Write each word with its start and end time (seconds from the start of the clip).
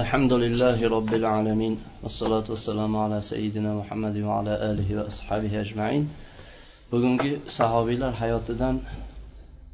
الحمد 0.00 0.33
لله 0.33 0.89
رب 0.89 1.13
العالمين 1.13 1.79
والصلاة 2.03 2.43
والسلام 2.49 2.95
على 2.97 3.21
سيدنا 3.21 3.75
محمد 3.75 4.17
وعلى 4.17 4.53
آله 4.71 4.89
وأصحابه 4.99 5.61
أجمعين 5.61 6.09
bugungi 6.91 7.39
sahobiylar 7.47 8.13
hayotidan 8.13 8.79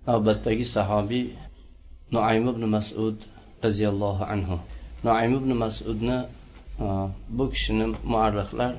navbatdagi 0.08 0.66
sahobiy 0.66 1.26
nuaym 2.12 2.48
ibn 2.54 2.64
masud 2.76 3.16
roziyallohu 3.64 4.24
anhu 4.34 4.58
nuaym 5.04 5.34
ibn 5.40 5.52
masudni 5.64 6.20
bu 7.38 7.46
kishini 7.54 7.86
muarrixlar 8.14 8.74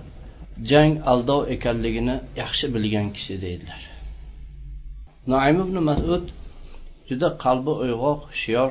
jang 0.71 0.93
aldov 1.13 1.41
ekanligini 1.55 2.17
yaxshi 2.43 2.67
bilgan 2.75 3.07
kishi 3.17 3.35
deydilar 3.45 3.83
nuaym 5.31 5.57
ibn 5.67 5.77
masud 5.91 6.25
juda 7.09 7.29
qalbi 7.45 7.73
uyg'oq 7.85 8.21
hushyor 8.31 8.71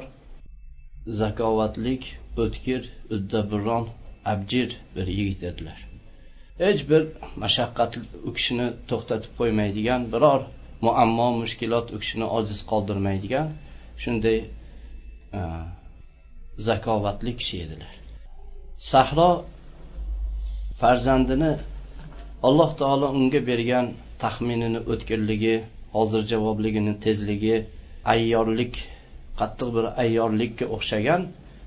zakovatlik 1.22 2.04
o'tkir 2.44 2.82
uddaburon 3.16 3.86
abjir 4.34 4.70
bir 4.96 5.08
yigit 5.18 5.42
edilar. 5.50 5.80
Hech 6.64 6.82
bir 6.90 7.02
mashaqqat 7.44 7.92
u 8.28 8.30
kishini 8.38 8.68
to'xtatib 8.90 9.32
qo'ymaydigan 9.40 10.02
biror 10.14 10.42
muammo 10.86 11.28
mushkulot 11.42 11.88
u 11.96 11.98
kishini 12.04 12.28
ojiz 12.38 12.60
qoldirmaydigan 12.72 13.48
shunday 14.04 14.38
e, 15.38 15.40
zakovatli 16.68 17.32
kishi 17.40 17.58
edilar. 17.66 17.94
Sahro 18.92 19.30
farzandini 20.82 21.54
alloh 22.48 22.72
taolo 22.82 23.08
unga 23.18 23.42
bergan 23.50 23.86
taxminini 24.24 24.80
o'tkirligi 24.92 25.56
hozir 25.96 26.22
javobligini 26.32 26.94
tezligi 27.06 27.56
ayyorlik 28.14 28.74
qattiq 29.40 29.70
bir 29.76 29.86
ayyorlikka 30.04 30.66
o'xshagan 30.76 31.22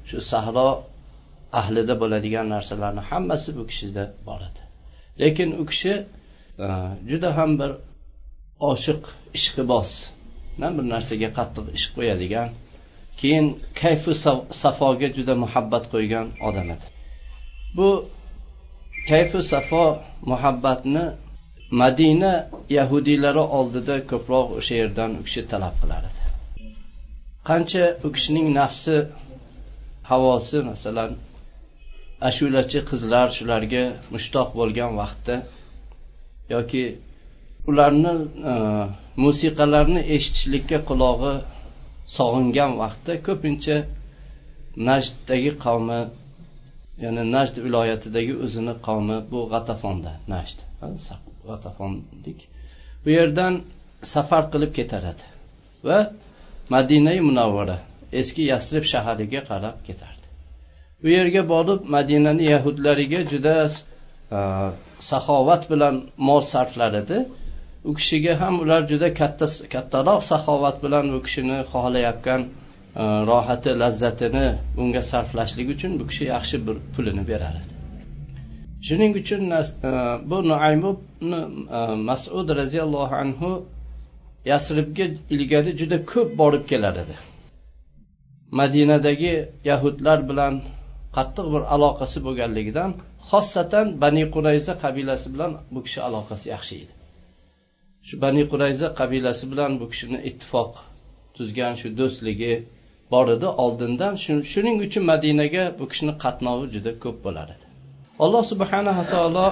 shu 0.08 0.18
sahro 0.32 0.68
ahlida 1.60 1.94
bo'ladigan 2.02 2.46
narsalarni 2.54 3.02
hammasi 3.10 3.50
bu 3.58 3.62
kishida 3.70 4.04
bor 4.28 4.40
edi. 4.48 4.60
Lekin 5.22 5.50
u 5.60 5.62
kishi 5.70 5.94
e, 6.66 6.68
juda 7.10 7.28
ham 7.38 7.50
bir 7.60 7.70
oshiq 8.70 9.02
ishqiboz 9.38 9.90
bir 10.76 10.84
narsaga 10.94 11.28
qattiq 11.38 11.66
ishq 11.78 11.90
qo'yadigan 11.96 12.48
keyin 13.20 13.46
kayfu 13.80 14.12
safoga 14.62 15.08
juda 15.16 15.34
muhabbat 15.44 15.84
qo'ygan 15.92 16.26
odam 16.48 16.68
edi. 16.74 16.86
Bu 17.76 17.88
kayfu 19.10 19.38
safo 19.52 19.84
muhabbatni 20.32 21.04
madina 21.82 22.32
yahudiylari 22.78 23.44
oldida 23.58 23.96
ko'proq 24.10 24.46
o'sha 24.58 24.74
yerdan 24.82 25.10
u 25.20 25.22
kishi 25.26 25.42
talab 25.52 25.74
qilar 25.82 26.02
edi. 26.10 26.22
Qancha 27.48 27.84
u 28.06 28.08
kishining 28.16 28.46
nafsi 28.60 28.96
havosi 30.10 30.58
masalan 30.70 31.10
ashulachi 32.28 32.80
qizlar 32.90 33.26
shularga 33.36 33.84
mushtoq 34.14 34.48
bo'lgan 34.60 34.92
vaqtda 35.00 35.34
yoki 36.54 36.84
ularni 37.70 38.12
e, 38.52 38.54
musiqalarni 39.24 40.00
eshitishlikka 40.14 40.78
qulog'i 40.90 41.34
sog'ingan 42.16 42.72
vaqtda 42.82 43.12
ko'pincha 43.26 43.76
najddagi 44.88 45.52
qavmi 45.64 46.00
ya'ni 47.04 47.22
najd 47.36 47.54
viloyatidagi 47.66 48.34
o'zini 48.44 48.74
qavmi 48.86 49.16
bu 49.30 49.40
g'atafonda 49.52 50.12
najd 50.32 50.58
g'atafondik 51.48 52.38
bu 53.02 53.08
yerdan 53.18 53.54
safar 54.14 54.44
qilib 54.52 54.72
ketaradi 54.78 55.24
va 55.88 55.98
madinai 56.74 57.18
munavvara 57.28 57.76
eski 58.12 58.42
yasrib 58.52 58.84
shahariga 58.92 59.40
qarab 59.50 59.76
ketardi. 59.88 60.26
U 61.04 61.08
yerga 61.16 61.42
borib 61.52 61.80
madinani 61.94 62.44
yahudlariga 62.54 63.20
juda 63.32 63.54
e, 63.66 63.70
saxovat 65.10 65.62
bilan 65.72 65.94
mol 66.28 66.42
sarflar 66.52 66.92
edi. 67.02 67.18
U 67.88 67.90
kishiga 67.98 68.34
ham 68.40 68.54
ular 68.62 68.82
juda 68.90 69.08
katta 69.20 69.46
kattaroq 69.74 70.20
saxovat 70.30 70.76
bilan 70.84 71.06
u 71.16 71.18
kishini 71.26 71.58
xohlayotgan 71.72 72.40
e, 73.00 73.02
rohati 73.30 73.70
lazzatini 73.82 74.46
unga 74.82 75.02
sarflashlik 75.12 75.68
uchun 75.74 75.92
bu 76.00 76.04
kishi 76.10 76.24
yaxshi 76.34 76.56
bir 76.66 76.76
pulini 76.94 77.24
berar 77.30 77.54
edi. 77.62 77.74
Shuning 78.86 79.12
uchun 79.22 79.42
e, 79.58 79.60
bu 80.30 80.38
nuaym 80.50 80.82
masud 82.10 82.48
roziyallohu 82.60 83.14
anhu 83.24 83.50
yasribga 84.50 85.06
ilgari 85.34 85.70
juda 85.80 85.96
ko'p 86.12 86.28
borib 86.40 86.64
kelar 86.72 86.96
edi. 87.04 87.16
Madinadagi 88.58 89.34
yahudlar 89.70 90.18
bilan 90.30 90.54
qattiq 91.16 91.46
bir 91.54 91.62
aloqasi 91.74 92.18
bo'lganligidan 92.26 92.90
xossatan 93.30 93.86
bani 94.02 94.24
qurayza 94.34 94.72
qabilasi 94.84 95.26
bilan 95.34 95.52
bu 95.74 95.80
kishi 95.86 96.00
aloqasi 96.08 96.46
yaxshi 96.54 96.74
edi. 96.82 96.92
Shu 98.06 98.14
bani 98.24 98.42
qurayza 98.52 98.88
qabilasi 99.00 99.44
bilan 99.52 99.72
bu 99.80 99.86
kishini 99.92 100.18
ittifoq 100.28 100.72
tuzgan 101.36 101.74
shu 101.80 101.88
do'stligi 101.98 102.54
bor 103.12 103.26
edi. 103.36 103.48
Oldindan 103.64 104.14
shuning 104.52 104.76
uchun 104.86 105.04
madinaga 105.12 105.64
bu 105.78 105.84
kishini 105.90 106.14
qatnovi 106.24 106.66
juda 106.74 106.92
ko'p 107.02 107.16
bo'lar 107.26 107.46
edi. 107.54 107.64
Alloh 108.24 108.42
subhanava 108.52 109.04
taolo 109.14 109.46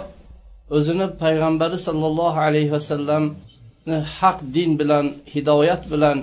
o'zini 0.77 1.07
payg'ambari 1.23 1.79
sollallohu 1.87 2.39
alayhi 2.49 2.71
vasallamni 2.77 3.99
haq 4.19 4.39
din 4.57 4.71
bilan 4.81 5.07
hidoyat 5.35 5.83
bilan 5.93 6.19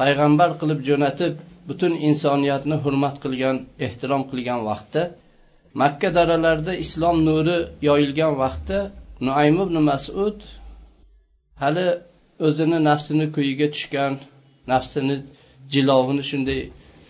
payg'ambar 0.00 0.50
qilib 0.60 0.80
jo'natib 0.88 1.34
butun 1.68 1.92
insoniyatni 2.08 2.76
hurmat 2.84 3.16
qilgan 3.24 3.56
ehtirom 3.86 4.22
qilgan 4.30 4.60
vaqtda 4.70 5.02
makka 5.80 6.08
daralarida 6.18 6.72
islom 6.84 7.16
nuri 7.28 7.58
yoyilgan 7.88 8.32
vaqtda 8.42 8.78
nuaym 9.26 9.56
ibn 9.64 9.76
masud 9.90 10.38
hali 11.62 11.86
o'zini 12.46 12.78
nafsini 12.88 13.26
kuyiga 13.34 13.66
tushgan 13.74 14.12
nafsini 14.72 15.16
jilovini 15.72 16.24
shunday 16.30 16.60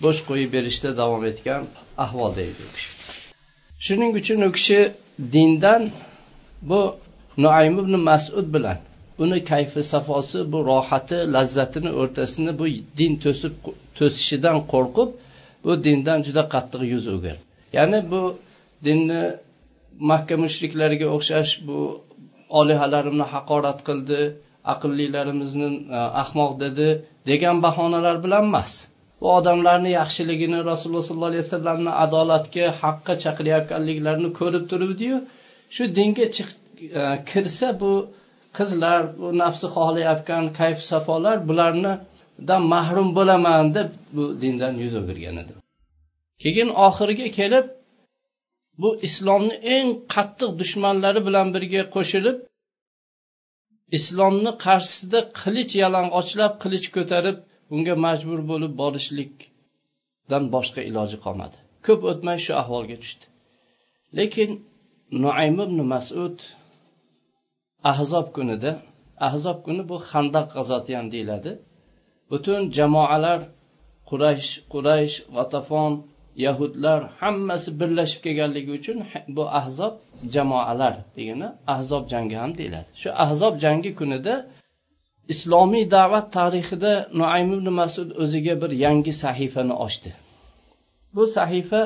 bo'sh 0.05 0.21
qo'yib 0.29 0.51
berishda 0.57 0.91
davom 1.01 1.23
etgan 1.31 1.63
ahvolda 2.05 2.41
edi 2.51 2.63
u 2.69 2.71
kishi. 2.77 2.93
Shuning 3.85 4.13
uchun 4.21 4.41
u 4.49 4.51
kishi 4.57 4.81
dindan 5.35 5.83
bu 6.71 6.81
nuaym 7.45 7.75
ibn 7.83 7.95
masud 8.09 8.47
bilan 8.55 8.79
uni 9.23 9.39
kayfi 9.51 9.81
safosi 9.93 10.39
bu 10.53 10.59
rohati 10.71 11.19
lazzatini 11.35 11.91
o'rtasini 12.01 12.53
bu 12.61 12.65
din 12.99 13.13
to'sib 13.25 13.55
to'sishidan 13.99 14.59
qo'rqib 14.73 15.11
bu 15.65 15.73
dindan 15.87 16.19
juda 16.27 16.43
qattiq 16.55 16.83
yuz 16.93 17.05
o'girdi. 17.15 17.43
Ya'ni 17.77 17.99
bu 18.13 18.23
dinni 18.87 19.23
makka 20.11 20.35
mushriklariga 20.45 21.07
o'xshash 21.17 21.53
bu 21.69 21.79
olihalarimni 22.61 23.27
haqorat 23.35 23.79
qildi 23.89 24.21
aqllilarimizni 24.73 25.69
e, 25.97 25.99
ahmoq 26.23 26.53
dedi 26.65 26.89
degan 27.31 27.57
bahonalar 27.67 28.17
bilan 28.25 28.45
emas. 28.51 28.73
Bu 29.21 29.27
odamlarni 29.39 29.91
yaxshiligini 30.01 30.59
rasululloh 30.71 31.05
sollallohu 31.09 31.33
alayhi 31.33 31.47
vasallamni 31.47 31.93
adolatga 32.05 32.67
haqqa 32.83 33.13
chaqirayotganliklarini 33.25 34.31
ko'rib 34.41 34.65
turibdiyu 34.71 35.17
shu 35.75 35.85
dinga 35.99 36.27
chiq 36.37 36.49
e, 37.01 37.03
kirsa 37.31 37.69
bu 37.81 37.93
qizlar 38.59 39.01
bu 39.21 39.29
nafsi 39.43 39.67
xohlayotgan 39.77 40.45
kayf 40.59 40.79
safolar 40.91 41.37
bularnidan 41.49 42.63
mahrum 42.75 43.09
bo'laman 43.19 43.65
deb 43.77 43.89
bu 44.17 44.25
dindan 44.43 44.75
yuz 44.85 44.95
o'girgan 45.01 45.37
edi. 45.43 45.53
Keyin 46.43 46.71
oxiriga 46.87 47.29
kelib 47.39 47.67
bu 48.83 48.91
islomni 49.07 49.57
eng 49.77 49.89
qattiq 50.15 50.51
dushmanlari 50.61 51.21
bilan 51.29 51.49
birga 51.55 51.83
qo'shilib 51.95 52.39
islomni 53.99 54.53
qarshisida 54.65 55.21
qilich 55.41 55.73
yalang'ochlab 55.83 56.53
qilich 56.63 56.87
ko'tarib 56.97 57.37
bunga 57.71 57.95
majbur 58.07 58.41
bo'lib 58.51 58.73
borishlikdan 58.83 60.45
boshqa 60.55 60.81
iloji 60.91 61.17
qolmadi. 61.25 61.57
Ko'p 61.87 62.01
o'tmay 62.11 62.39
shu 62.45 62.53
ahvolga 62.63 62.97
tushdi. 63.03 63.25
Lekin 64.19 64.51
nuaym 65.23 65.57
ibn 65.67 65.79
masud 65.93 66.37
ahzob 67.91 68.27
kunida 68.37 68.71
ahzob 69.29 69.59
kuni 69.67 69.83
bu 69.91 69.97
handaq 70.11 70.47
g'azoti 70.55 70.93
ham 70.99 71.07
deyiladi. 71.15 71.51
Butun 72.31 72.61
jamoalar 72.77 73.41
quraysh 74.09 74.51
quraysh 74.73 75.17
vatafon 75.37 75.93
yahudlar 76.45 77.01
hammasi 77.21 77.69
birlashib 77.81 78.21
kelganligi 78.27 78.71
uchun 78.79 78.99
bu 79.37 79.45
ahzob 79.61 79.95
jamoalar 80.35 80.95
degani 81.17 81.49
ahzob 81.75 82.05
jangi 82.13 82.37
ham 82.43 82.51
deyiladi. 82.59 82.89
Shu 83.01 83.09
ahzob 83.25 83.55
jangi 83.65 83.91
kunida 84.01 84.35
islomiy 85.33 85.85
da'vat 85.97 86.27
tarixida 86.39 86.93
nuaym 87.19 87.49
ibn 87.57 87.69
masud 87.81 88.09
o'ziga 88.23 88.55
bir 88.63 88.71
yangi 88.85 89.13
sahifani 89.23 89.75
ochdi. 89.87 90.11
Bu 91.15 91.25
sahifa 91.37 91.81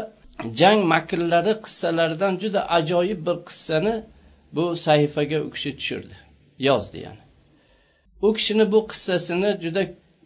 jang 0.61 0.81
makrlari 0.94 1.53
qissalaridan 1.64 2.32
juda 2.43 2.61
ajoyib 2.79 3.20
bir 3.26 3.37
qissani 3.49 3.94
bu 4.56 4.64
sahifaga 4.87 5.38
u 5.47 5.49
kishi 5.55 5.70
tushirdi. 5.79 6.17
Yozdi 6.69 6.99
ya'ni. 7.06 7.23
U 8.26 8.29
kishini 8.37 8.64
bu 8.73 8.81
qissasini 8.91 9.50
juda 9.64 9.82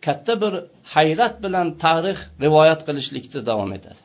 katta 0.07 0.35
bir 0.43 0.55
hayrat 0.95 1.35
bilan 1.45 1.67
tarix 1.85 2.19
rivoyat 2.45 2.81
qilishlikda 2.87 3.41
davom 3.51 3.71
etadi. 3.79 4.01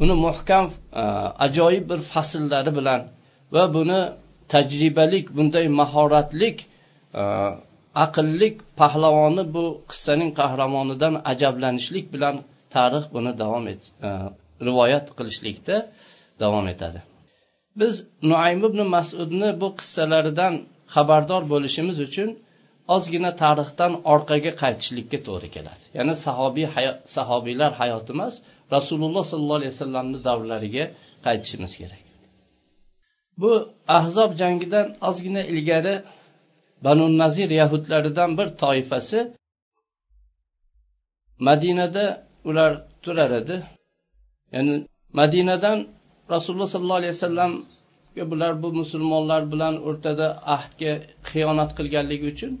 Buni 0.00 0.14
muhkam 0.26 0.66
e, 1.02 1.02
ajoyib 1.46 1.84
bir 1.90 2.00
fasllari 2.12 2.72
bilan 2.78 3.00
va 3.54 3.64
buni 3.76 4.00
tajribalik 4.52 5.26
bunday 5.36 5.66
mahoratlik 5.80 6.56
e, 7.20 7.22
aqllik 8.04 8.56
pahlavoni 8.80 9.44
bu 9.54 9.64
qissaning 9.90 10.30
qahramonidan 10.40 11.14
ajablanishlik 11.32 12.06
bilan 12.14 12.36
tarix 12.74 13.04
buni 13.14 13.32
davom 13.42 13.64
et 13.72 13.82
e, 14.06 14.08
rivoyat 14.66 15.06
qilishlikda 15.18 15.76
davom 16.42 16.66
etadi. 16.74 17.00
Biz 17.80 17.94
nuaym 18.30 18.60
ibn 18.68 18.80
masudni 18.94 19.48
bu 19.60 19.68
qissalaridan 19.78 20.54
xabardor 20.94 21.42
bo'lishimiz 21.52 21.96
uchun 22.06 22.28
ozgina 22.94 23.30
tarixdan 23.42 23.92
orqaga 24.12 24.52
qaytishlikka 24.62 25.18
to'g'ri 25.26 25.48
keladi. 25.56 25.84
Ya'ni 25.98 26.14
sahobiy 26.26 26.66
sahobiylar 27.16 27.72
hayoti 27.80 28.10
emas 28.16 28.34
rasululloh 28.74 29.24
sollallohu 29.30 29.58
alayhi 29.60 29.74
vasallamni 29.76 30.18
davrlariga 30.28 30.84
qaytishimiz 31.26 31.72
kerak. 31.80 32.02
Bu 33.40 33.52
ahzob 33.98 34.30
jangidan 34.40 34.86
ozgina 35.08 35.42
ilgari 35.52 35.94
banu 36.86 37.04
nazir 37.22 37.50
yahudlaridan 37.60 38.30
bir 38.38 38.48
toifasi 38.62 39.20
madinada 41.48 42.04
ular 42.48 42.72
turar 43.04 43.30
edi. 43.40 43.56
Ya'ni 44.54 44.74
madinadan 45.20 45.78
rasululloh 46.34 46.68
sollallohu 46.74 47.00
alayhi 47.02 47.14
vasallamga 47.16 48.24
bular 48.32 48.52
bu 48.62 48.68
musulmonlar 48.80 49.42
bilan 49.52 49.74
o'rtada 49.88 50.26
ahdga 50.56 50.92
xiyonat 51.30 51.70
qilganligi 51.78 52.26
uchun 52.34 52.52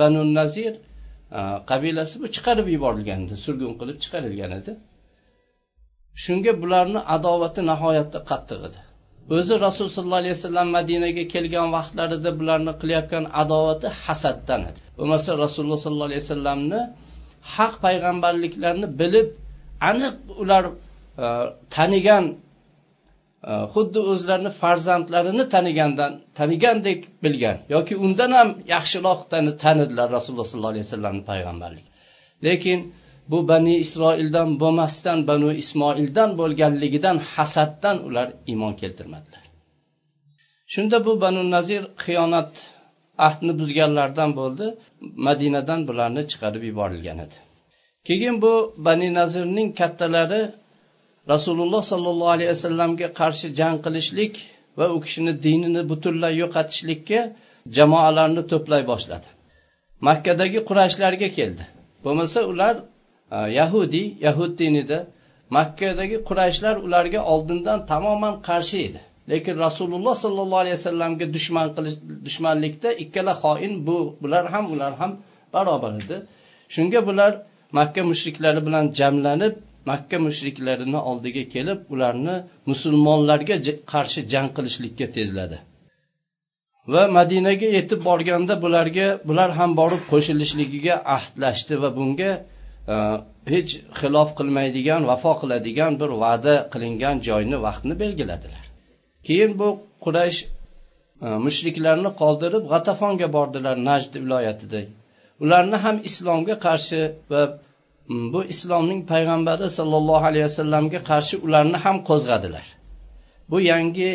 banu 0.00 0.22
nazir 0.38 0.72
e, 1.38 1.40
qabilasi 1.70 2.14
bu 2.22 2.26
chiqarib 2.34 2.66
yuborilgan 2.74 3.20
edi 3.26 3.36
surgun 3.44 3.72
qilib 3.80 3.96
chiqarilgan 4.04 4.52
edi. 4.60 4.72
Shunga 6.24 6.52
bularni 6.62 7.00
adovati 7.16 7.60
nihoyatda 7.70 8.18
qattiq 8.30 8.60
edi. 8.68 8.80
O'zi 9.36 9.54
rasululloh 9.66 9.96
sollallohu 9.98 10.22
alayhi 10.22 10.36
vasallam 10.38 10.68
madinaga 10.78 11.24
kelgan 11.34 11.68
vaqtlarida 11.76 12.30
bularni 12.40 12.72
qilayotgan 12.80 13.24
adovati 13.42 13.88
hasaddan 14.04 14.60
edi. 14.70 14.80
Bo'lmasa 14.98 15.30
rasululloh 15.44 15.80
sollallohu 15.84 16.10
alayhi 16.10 16.24
vasallamni 16.26 16.80
haq 17.54 17.72
payg'ambarliklarini 17.84 18.88
bilib 19.00 19.28
aniq 19.90 20.16
ular 20.42 20.64
e, 21.24 21.26
tanigan 21.76 22.24
xuddi 23.74 24.00
o'zlarini 24.10 24.50
farzandlarini 24.60 25.44
tanigandan 25.54 26.12
tanigandek 26.38 27.00
bilgan 27.24 27.58
yoki 27.74 27.94
undan 28.04 28.30
ham 28.38 28.48
yaxshiroq 28.74 29.20
tanidilar 29.64 30.08
rasululloh 30.16 30.48
sollallohu 30.50 30.72
alayhi 30.74 30.86
vasallamni 30.88 31.22
payg'ambarlik 31.30 31.86
lekin 32.46 32.78
bu 33.30 33.38
bani 33.50 33.74
isroildan 33.84 34.48
bo'lmasdan 34.62 35.18
banu 35.30 35.50
ismoildan 35.62 36.30
bo'lganligidan 36.40 37.16
hasaddan 37.32 37.96
ular 38.06 38.28
iymon 38.50 38.74
keltirmadilar. 38.80 39.44
Shunda 40.72 40.96
bu 41.06 41.12
banu 41.24 41.42
nazir 41.54 41.82
xiyonat 42.04 42.52
ahdni 43.26 43.52
buzganlardan 43.60 44.30
bo'ldi 44.40 44.66
madinadan 45.26 45.80
bularni 45.88 46.22
chiqarib 46.30 46.62
yuborilgan 46.70 47.18
edi. 47.24 47.36
Keyin 48.06 48.36
bu 48.44 48.52
bani 48.86 49.08
nazirning 49.18 49.68
kattalari 49.80 50.42
rasululloh 51.32 51.82
sollallohu 51.92 52.32
alayhi 52.36 52.50
vasallamga 52.54 53.08
qarshi 53.20 53.46
jang 53.58 53.76
qilishlik 53.84 54.34
va 54.78 54.86
u 54.94 54.96
kishini 55.04 55.32
dinini 55.44 55.82
butunlay 55.90 56.32
yo'qotishlikka 56.42 57.20
jamoalarni 57.76 58.42
to'play 58.52 58.82
boshladi. 58.90 59.28
Makkadagi 60.08 60.60
qurashlarga 60.68 61.28
keldi. 61.38 61.64
Bo'lmasa 62.04 62.40
ular 62.52 62.74
e, 63.36 63.38
yahudiy 63.58 64.06
yahud 64.26 64.52
dinida 64.60 64.98
makkadagi 65.56 66.16
qurayshlar 66.28 66.74
ularga 66.86 67.20
oldindan 67.32 67.78
tamoman 67.92 68.34
qarshi 68.48 68.78
edi. 68.88 69.00
Lekin 69.30 69.54
rasululloh 69.66 70.14
sollallohu 70.24 70.60
alayhi 70.64 70.76
vasallamga 70.80 71.26
dushman 71.36 71.66
qilish 71.76 71.96
dushmanlikda 72.26 72.88
ikkala 73.04 73.32
xoin 73.42 73.72
bu 73.86 73.96
bular 74.22 74.44
ham 74.54 74.64
ular 74.74 74.92
ham 75.00 75.12
barobar 75.54 75.92
edi. 76.02 76.16
Shunga 76.74 77.00
bular 77.08 77.32
makka 77.78 78.02
mushriklari 78.10 78.60
bilan 78.66 78.84
jamlanib 78.98 79.54
makka 79.90 80.16
mushriklarini 80.26 81.00
oldiga 81.10 81.44
kelib 81.54 81.78
ularni 81.94 82.36
musulmonlarga 82.70 83.56
qarshi 83.92 84.20
jang 84.32 84.48
qilishlikka 84.56 85.06
tezladi. 85.16 85.58
Va 86.92 87.02
madinaga 87.18 87.68
yetib 87.78 88.00
borganda 88.08 88.54
bularga 88.64 89.06
bular 89.28 89.50
ham 89.58 89.70
borib 89.80 90.02
qo'shilishligiga 90.12 90.94
ahdlashdi 91.16 91.74
va 91.82 91.90
bunga 91.98 92.32
e, 92.94 92.96
hech 93.52 93.72
xilof 94.00 94.28
qilmaydigan 94.38 95.02
vafo 95.10 95.32
qiladigan 95.42 95.92
bir 96.00 96.10
va'da 96.24 96.54
qilingan 96.72 97.16
joyni 97.28 97.56
vaqtni 97.66 97.94
belgiladilar. 98.02 98.64
Keyin 99.26 99.52
bu 99.60 99.68
quraysh 100.04 100.40
e, 100.44 100.48
mushriklarni 101.46 102.10
qoldirib 102.20 102.64
g'atafonga 102.72 103.28
bordilar 103.36 103.76
najd 103.88 104.12
viloyatida. 104.22 104.80
Ularni 105.44 105.76
ham 105.84 105.96
islomga 106.08 106.54
qarshi 106.66 107.00
va 107.32 107.42
Hmm, 108.08 108.26
bu 108.34 108.40
islomning 108.54 109.00
payg'ambari 109.12 109.66
sollallohu 109.78 110.24
alayhi 110.30 110.46
vasallamga 110.50 111.00
qarshi 111.10 111.34
ularni 111.46 111.78
ham 111.84 111.96
qo'zg'adilar. 112.08 112.66
Bu 113.50 113.56
yangi 113.72 114.10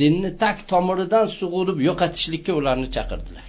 dinni 0.00 0.30
tak 0.42 0.56
tomiridan 0.70 1.26
sug'urib 1.38 1.78
yo'qotishlikka 1.88 2.52
ularni 2.60 2.88
chaqirdilar. 2.96 3.48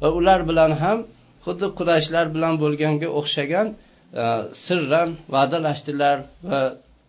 Va 0.00 0.08
ular 0.18 0.40
bilan 0.50 0.72
ham 0.82 0.98
xuddi 1.44 1.66
qurayshlar 1.78 2.26
bilan 2.34 2.54
bo'lganga 2.62 3.08
o'xshagan 3.20 3.68
E, 4.08 4.24
sirran 4.64 5.10
va'dalashdilar 5.34 6.18
va 6.50 6.60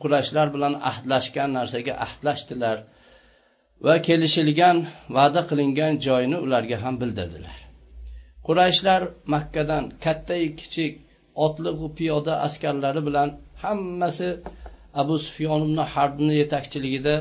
qurashlar 0.02 0.48
bilan 0.56 0.74
ahdlashgan 0.90 1.50
narsaga 1.58 1.94
ahdlashdilar 2.06 2.78
va 3.86 3.96
kelishilgan 4.08 4.78
va'da 5.18 5.42
qilingan 5.50 5.94
joyini 6.06 6.38
ularga 6.46 6.78
ham 6.84 6.96
bildirdilar. 7.02 7.58
Qurayshlar 8.48 9.02
makkadan 9.34 9.84
katta 10.06 10.36
kichik 10.60 10.94
otli 11.46 11.72
piyoda 11.98 12.34
askarlari 12.48 13.02
bilan 13.08 13.30
hammasi 13.64 14.30
abu 15.02 15.16
sufyon 15.26 15.62
ibn 15.68 15.80
harbni 15.94 16.34
yetakchiligida 16.42 17.14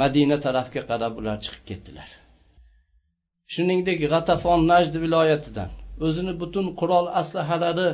madina 0.00 0.36
tarafga 0.46 0.82
qarab 0.90 1.12
ular 1.20 1.36
chiqib 1.44 1.64
ketdilar. 1.70 2.08
Shuningdek 3.54 3.98
g'atafon 4.12 4.60
najd 4.72 4.94
viloyatidan 5.04 5.70
o'zini 6.06 6.32
butun 6.42 6.66
qurol 6.80 7.06
aslahalari 7.20 7.88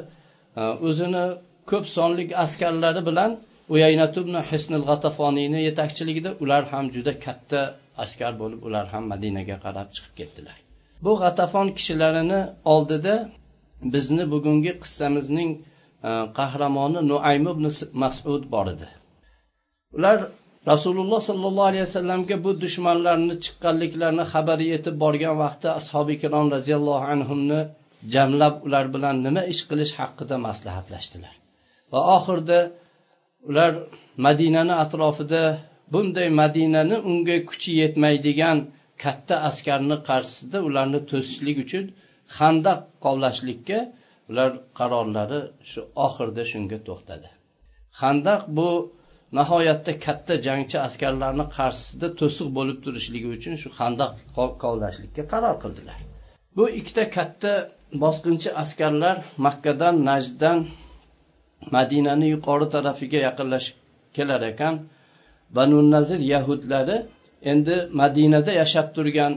e, 0.60 0.62
o'zini 0.88 1.24
ko'p 1.70 1.84
sonli 1.96 2.24
askarlari 2.44 3.02
bilan 3.08 3.30
uyaynat 3.74 4.14
ibn 4.22 4.34
hisnil 4.50 4.84
g'atafoniyni 4.90 5.60
yetakchiligida 5.68 6.30
ular 6.42 6.62
ham 6.72 6.84
juda 6.94 7.12
katta 7.24 7.60
askar 8.04 8.32
bo'lib 8.40 8.60
ular 8.68 8.86
ham 8.92 9.04
madinaga 9.12 9.56
qarab 9.64 9.88
chiqib 9.94 10.14
ketdilar. 10.20 10.56
Bu 11.04 11.12
g'atafon 11.22 11.68
kishilarini 11.78 12.40
oldida 12.74 13.14
bizni 13.94 14.24
bugungi 14.34 14.72
qissamizning 14.82 15.50
Э, 16.08 16.12
qahramoni 16.38 17.00
nuaym 17.10 17.44
ibn 17.52 17.66
masud 18.02 18.42
bor 18.54 18.66
edi. 18.74 18.88
Ular 19.96 20.18
rasululloh 20.70 21.20
sollallohu 21.28 21.68
alayhi 21.70 21.86
vasallamga 21.88 22.36
bu 22.44 22.50
dushmanlarni 22.64 23.34
chiqqanliklarini 23.44 24.24
xabari 24.32 24.66
yetib 24.72 24.94
borgan 25.04 25.34
vaqtda 25.42 25.68
ashobi 25.80 26.12
ikrom 26.18 26.46
roziyallohu 26.56 27.04
anhuni 27.14 27.60
jamlab 28.14 28.54
ular 28.66 28.84
bilan 28.94 29.16
nima 29.26 29.42
ish 29.52 29.62
qilish 29.70 29.92
haqida 30.00 30.36
maslahatlashdilar. 30.46 31.34
Va 31.92 32.00
oxirida 32.16 32.60
ular 33.50 33.72
madinani 34.26 34.74
atrofida 34.84 35.42
bunday 35.92 36.28
madinani 36.42 36.96
unga 37.10 37.36
kuchi 37.50 37.70
yetmaydigan 37.82 38.58
katta 39.02 39.34
askarni 39.48 39.96
qarshisida 40.08 40.58
ularni 40.68 41.00
to'sishlik 41.10 41.56
uchun 41.64 41.84
xandaq 42.36 42.78
qovlashlikka 43.04 43.78
ular 44.32 44.50
qarorlari 44.78 45.40
shu 45.70 45.80
oxirida 46.06 46.44
shunga 46.52 46.78
to'xtadi. 46.88 47.28
Handaq 48.02 48.40
bu 48.56 48.68
nihoyatda 49.38 49.92
katta 50.06 50.34
jangchi 50.46 50.76
askarlarni 50.86 51.44
qarshisida 51.56 52.08
to'siq 52.20 52.48
bo'lib 52.56 52.78
turishligi 52.84 53.28
uchun 53.36 53.54
shu 53.62 53.68
handaq 53.78 54.12
kovlashlikka 54.62 55.22
qaror 55.32 55.56
qildilar. 55.62 55.98
Bu 56.56 56.64
ikkita 56.78 57.04
katta 57.16 57.52
bosqinchi 58.02 58.50
askarlar 58.62 59.16
makkadan 59.46 59.94
najddan 60.08 60.58
madinani 61.76 62.26
yuqori 62.34 62.66
tarafiga 62.74 63.18
yaqinlashib 63.28 63.76
kelar 64.16 64.42
ekan. 64.52 64.74
Banu 65.56 65.78
nazir 65.94 66.20
yahudlari 66.34 66.96
endi 67.52 67.76
madinada 68.00 68.52
yashab 68.62 68.86
turgan 68.96 69.32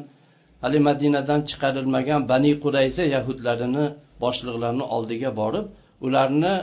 hali 0.64 0.80
madinadan 0.90 1.42
chiqarilmagan 1.50 2.22
bani 2.32 2.52
qurayza 2.64 3.04
yahudlarini 3.16 3.86
boshliqlarni 4.24 4.86
oldiga 4.96 5.32
borib 5.42 5.66
ularni 6.06 6.56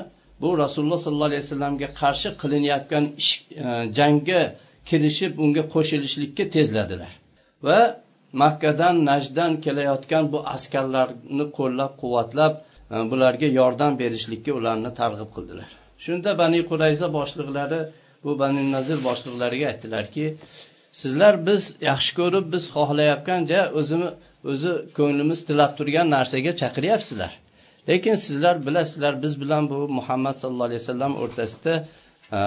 bu 0.42 0.48
rasululloh 0.62 1.00
sollallohu 1.04 1.30
alayhi 1.30 1.44
vasallamga 1.46 1.88
qarshi 2.00 2.28
qilinayotgan 2.42 3.04
ish 3.22 3.32
e, 3.64 3.68
jangga 3.98 4.40
kirishib 4.88 5.32
unga 5.44 5.62
qo'shilishlikka 5.74 6.44
tezladilar. 6.56 7.12
Va 7.66 7.78
makkadan 8.42 8.96
najdan 9.10 9.52
kelayotgan 9.64 10.24
bu 10.32 10.38
askarlarni 10.54 11.44
qo'llab 11.58 11.92
quvvatlab 12.02 12.52
e, 12.94 12.96
bularga 13.10 13.48
yordam 13.60 13.92
berishlikka 14.02 14.50
ularni 14.58 14.90
targ'ib 15.00 15.30
qildilar. 15.36 15.70
Shunda 16.04 16.30
bani 16.42 16.60
qurayza 16.70 17.06
boshliqlari 17.18 17.80
bu 18.24 18.32
bani 18.42 18.62
nazir 18.76 18.98
boshliqlariga 19.08 19.66
aytdilarki 19.72 20.24
sizlar 21.00 21.34
biz 21.48 21.62
yaxshi 21.90 22.12
ko'rib 22.20 22.46
biz 22.54 22.64
xohlayotgan 22.74 23.40
o'zini 23.80 24.08
o'zi 24.50 24.72
ko'nglimiz 24.98 25.40
tilab 25.48 25.72
turgan 25.78 26.06
narsaga 26.16 26.52
chaqiryapsizlar. 26.62 27.32
Lekin 27.88 28.14
sizlar 28.14 28.66
bilasizlar 28.66 29.22
biz 29.22 29.40
bilan 29.40 29.70
bu 29.70 29.88
muhammad 29.88 30.36
sallallohu 30.36 30.68
alayhi 30.70 30.82
vasallam 30.82 31.16
o'rtasida 31.22 31.74
e, 32.32 32.40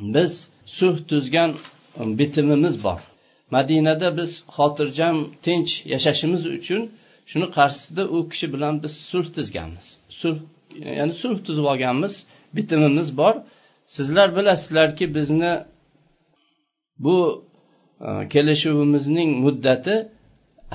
biz 0.14 0.50
sulh 0.78 0.98
tuzgan 1.08 1.50
e, 2.00 2.18
bitimimiz 2.18 2.84
bor. 2.84 3.00
Madinada 3.50 4.08
biz 4.18 4.30
xotirjam 4.56 5.16
tinch 5.44 5.72
yashashimiz 5.92 6.42
uchun 6.58 6.82
shuni 7.30 7.46
qarshisida 7.56 8.02
u 8.16 8.18
kishi 8.30 8.46
bilan 8.54 8.74
biz 8.82 8.92
sulh 9.10 9.28
tuzganmiz. 9.36 9.86
Sulh 10.20 10.38
ya'ni 10.98 11.14
sulh 11.22 11.38
tuzib 11.46 11.64
olganmiz 11.72 12.14
bitimimiz 12.56 13.08
bor. 13.20 13.34
Sizlar 13.96 14.28
bilasizlarki 14.36 15.14
bizni 15.16 15.52
bu 17.04 17.44
e, 18.06 18.28
kelishuvimizning 18.32 19.30
muddati 19.44 19.94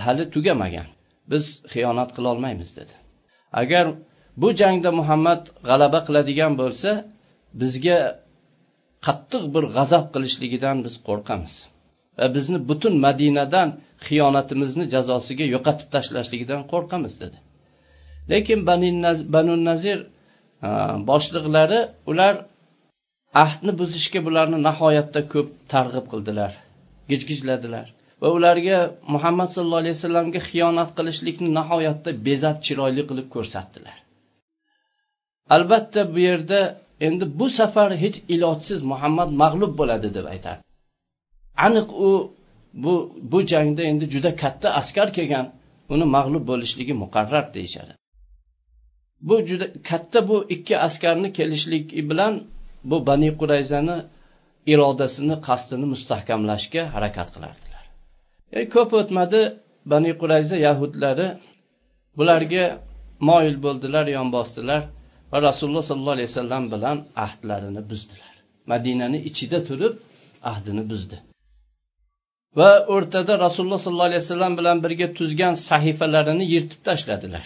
hali 0.03 0.25
tugamagan. 0.33 0.87
Biz 1.31 1.45
xiyonat 1.73 2.09
qilolmaymiz 2.17 2.69
dedi. 2.79 2.93
Agar 3.61 3.85
bu 4.41 4.49
jangda 4.61 4.89
muhammad 4.99 5.41
g'alaba 5.69 5.99
qiladigan 6.07 6.53
bo'lsa 6.61 6.91
bizga 7.61 7.99
qattiq 9.05 9.43
bir 9.55 9.63
g'azab 9.75 10.05
qilishligidan 10.13 10.77
biz 10.85 10.95
qo'rqamiz. 11.07 11.53
Va 12.19 12.27
bizni 12.35 12.59
butun 12.69 12.93
madinadan 13.05 13.69
xiyonatimizni 14.05 14.85
jazosiga 14.93 15.45
yo'qotib 15.55 15.87
tashlashligidan 15.95 16.61
qo'rqamiz 16.71 17.13
dedi. 17.23 17.37
Lekin 18.31 18.59
banu 19.35 19.55
nazir 19.69 19.99
boshliqlari 21.09 21.79
ular 22.11 22.33
ahdni 23.43 23.71
buzishga 23.81 24.19
bularni 24.27 24.57
nihoyatda 24.67 25.21
ko'p 25.33 25.47
targ'ib 25.73 26.05
qildilar 26.11 26.51
gijgijladilar. 27.11 27.87
Va 28.23 28.29
ularga 28.37 28.77
muhammad 29.13 29.49
sallallohu 29.55 29.83
alayhi 29.83 29.97
vasallamga 29.99 30.39
xiyonat 30.49 30.89
qilishlikni 30.97 31.49
nihoyatda 31.59 32.09
bezab 32.27 32.57
chiroyli 32.65 33.03
qilib 33.09 33.27
ko'rsatdilar. 33.35 33.97
Albatta 35.55 36.01
bu 36.13 36.19
yerda 36.29 36.59
endi 37.07 37.25
bu 37.39 37.47
safar 37.59 37.89
hech 38.03 38.17
ilojsiz 38.33 38.79
muhammad 38.91 39.29
mag'lub 39.43 39.73
bo'ladi 39.79 40.09
deb 40.17 40.25
aytadi 40.35 40.61
aniq 41.65 41.89
u 42.07 42.09
bu 42.83 42.93
bu 43.31 43.39
jangda 43.51 43.81
endi 43.91 44.05
juda 44.13 44.31
katta 44.43 44.67
askar 44.79 45.07
kelgan 45.17 45.45
uni 45.93 46.05
mag'lub 46.15 46.43
bo'lishligi 46.51 46.93
muqarrar 47.03 47.45
deyishadi. 47.55 47.93
Bu 49.27 49.35
juda 49.49 49.65
katta 49.89 50.19
bu 50.29 50.37
ikki 50.55 50.75
askarni 50.87 51.29
kelishligi 51.37 52.09
bilan 52.09 52.33
bu 52.89 52.97
bani 53.07 53.29
qurayzani 53.39 53.97
irodasini 54.73 55.35
qasdini 55.47 55.85
mustahkamlashga 55.93 56.81
harakat 56.95 57.29
qilardilar. 57.35 57.72
E, 58.57 58.59
ko'p 58.73 58.91
o'tmadi 58.99 59.41
bani 59.91 60.11
qurayza 60.21 60.55
yahudlari. 60.67 61.27
Bularga 62.17 62.65
moyil 63.29 63.57
bo'ldilar 63.65 64.05
yon 64.17 64.27
bosdilar 64.35 64.81
va 65.31 65.37
rasululloh 65.47 65.83
sollallohu 65.89 66.15
alayhi 66.17 66.29
vasallam 66.31 66.63
bilan 66.73 66.97
ahdlarini 67.25 67.81
buzdilar. 67.89 68.33
Madinani 68.71 69.19
ichida 69.29 69.59
turib 69.67 69.93
ahdini 70.51 70.83
buzdi. 70.91 71.17
Va 72.59 72.71
o'rtada 72.95 73.33
rasululloh 73.45 73.79
sollallohu 73.85 74.09
alayhi 74.11 74.23
vasallam 74.25 74.53
bilan 74.59 74.77
birga 74.85 75.07
tuzgan 75.17 75.53
sahifalarini 75.67 76.45
yirtib 76.53 76.81
tashladilar. 76.87 77.45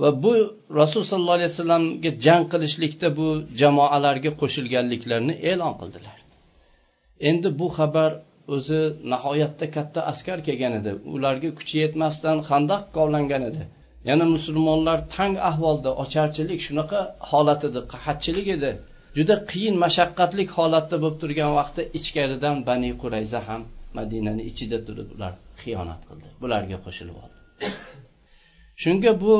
Va 0.00 0.10
bu 0.22 0.32
rasul 0.80 1.02
sollallohu 1.10 1.38
alayhi 1.38 1.52
vasallamga 1.54 2.10
jang 2.24 2.44
qilishlikda 2.52 3.08
bu 3.18 3.26
jamoalarga 3.60 4.30
qo'shilganliklarini 4.40 5.34
e'lon 5.50 5.74
qildilar. 5.80 6.18
Endi 7.28 7.48
bu 7.60 7.66
xabar 7.78 8.10
o'zi 8.54 8.80
nihoyatda 9.12 9.66
katta 9.76 10.00
askar 10.12 10.38
kelgan 10.46 10.72
edi. 10.80 10.90
Ularga 11.14 11.50
kuchi 11.58 11.76
yetmasdan 11.84 12.38
handaq 12.50 12.82
kovlangan 12.96 13.42
edi. 13.50 13.62
Yana 14.10 14.24
musulmonlar 14.34 14.98
tang 15.16 15.34
ahvolda 15.50 15.90
ocharchilik 16.02 16.60
shunaqa 16.66 17.00
holat 17.30 17.62
edi 17.68 17.80
qahatchilik 17.92 18.48
edi. 18.56 18.70
Juda 19.16 19.34
qiyin 19.50 19.76
mashaqqatli 19.84 20.44
holatda 20.56 20.96
bo'lib 21.02 21.18
turgan 21.22 21.50
vaqtda 21.58 21.82
ichkaridan 21.98 22.56
bani 22.68 22.90
qurayza 23.02 23.40
ham 23.48 23.62
madinani 23.98 24.42
ichida 24.50 24.78
turib 24.86 25.08
ular 25.14 25.32
xiyonat 25.62 26.00
qildi. 26.08 26.28
Bularga 26.42 26.76
qo'shilib 26.84 27.16
oldi. 27.24 27.38
Shunga 28.82 29.12
bu 29.24 29.34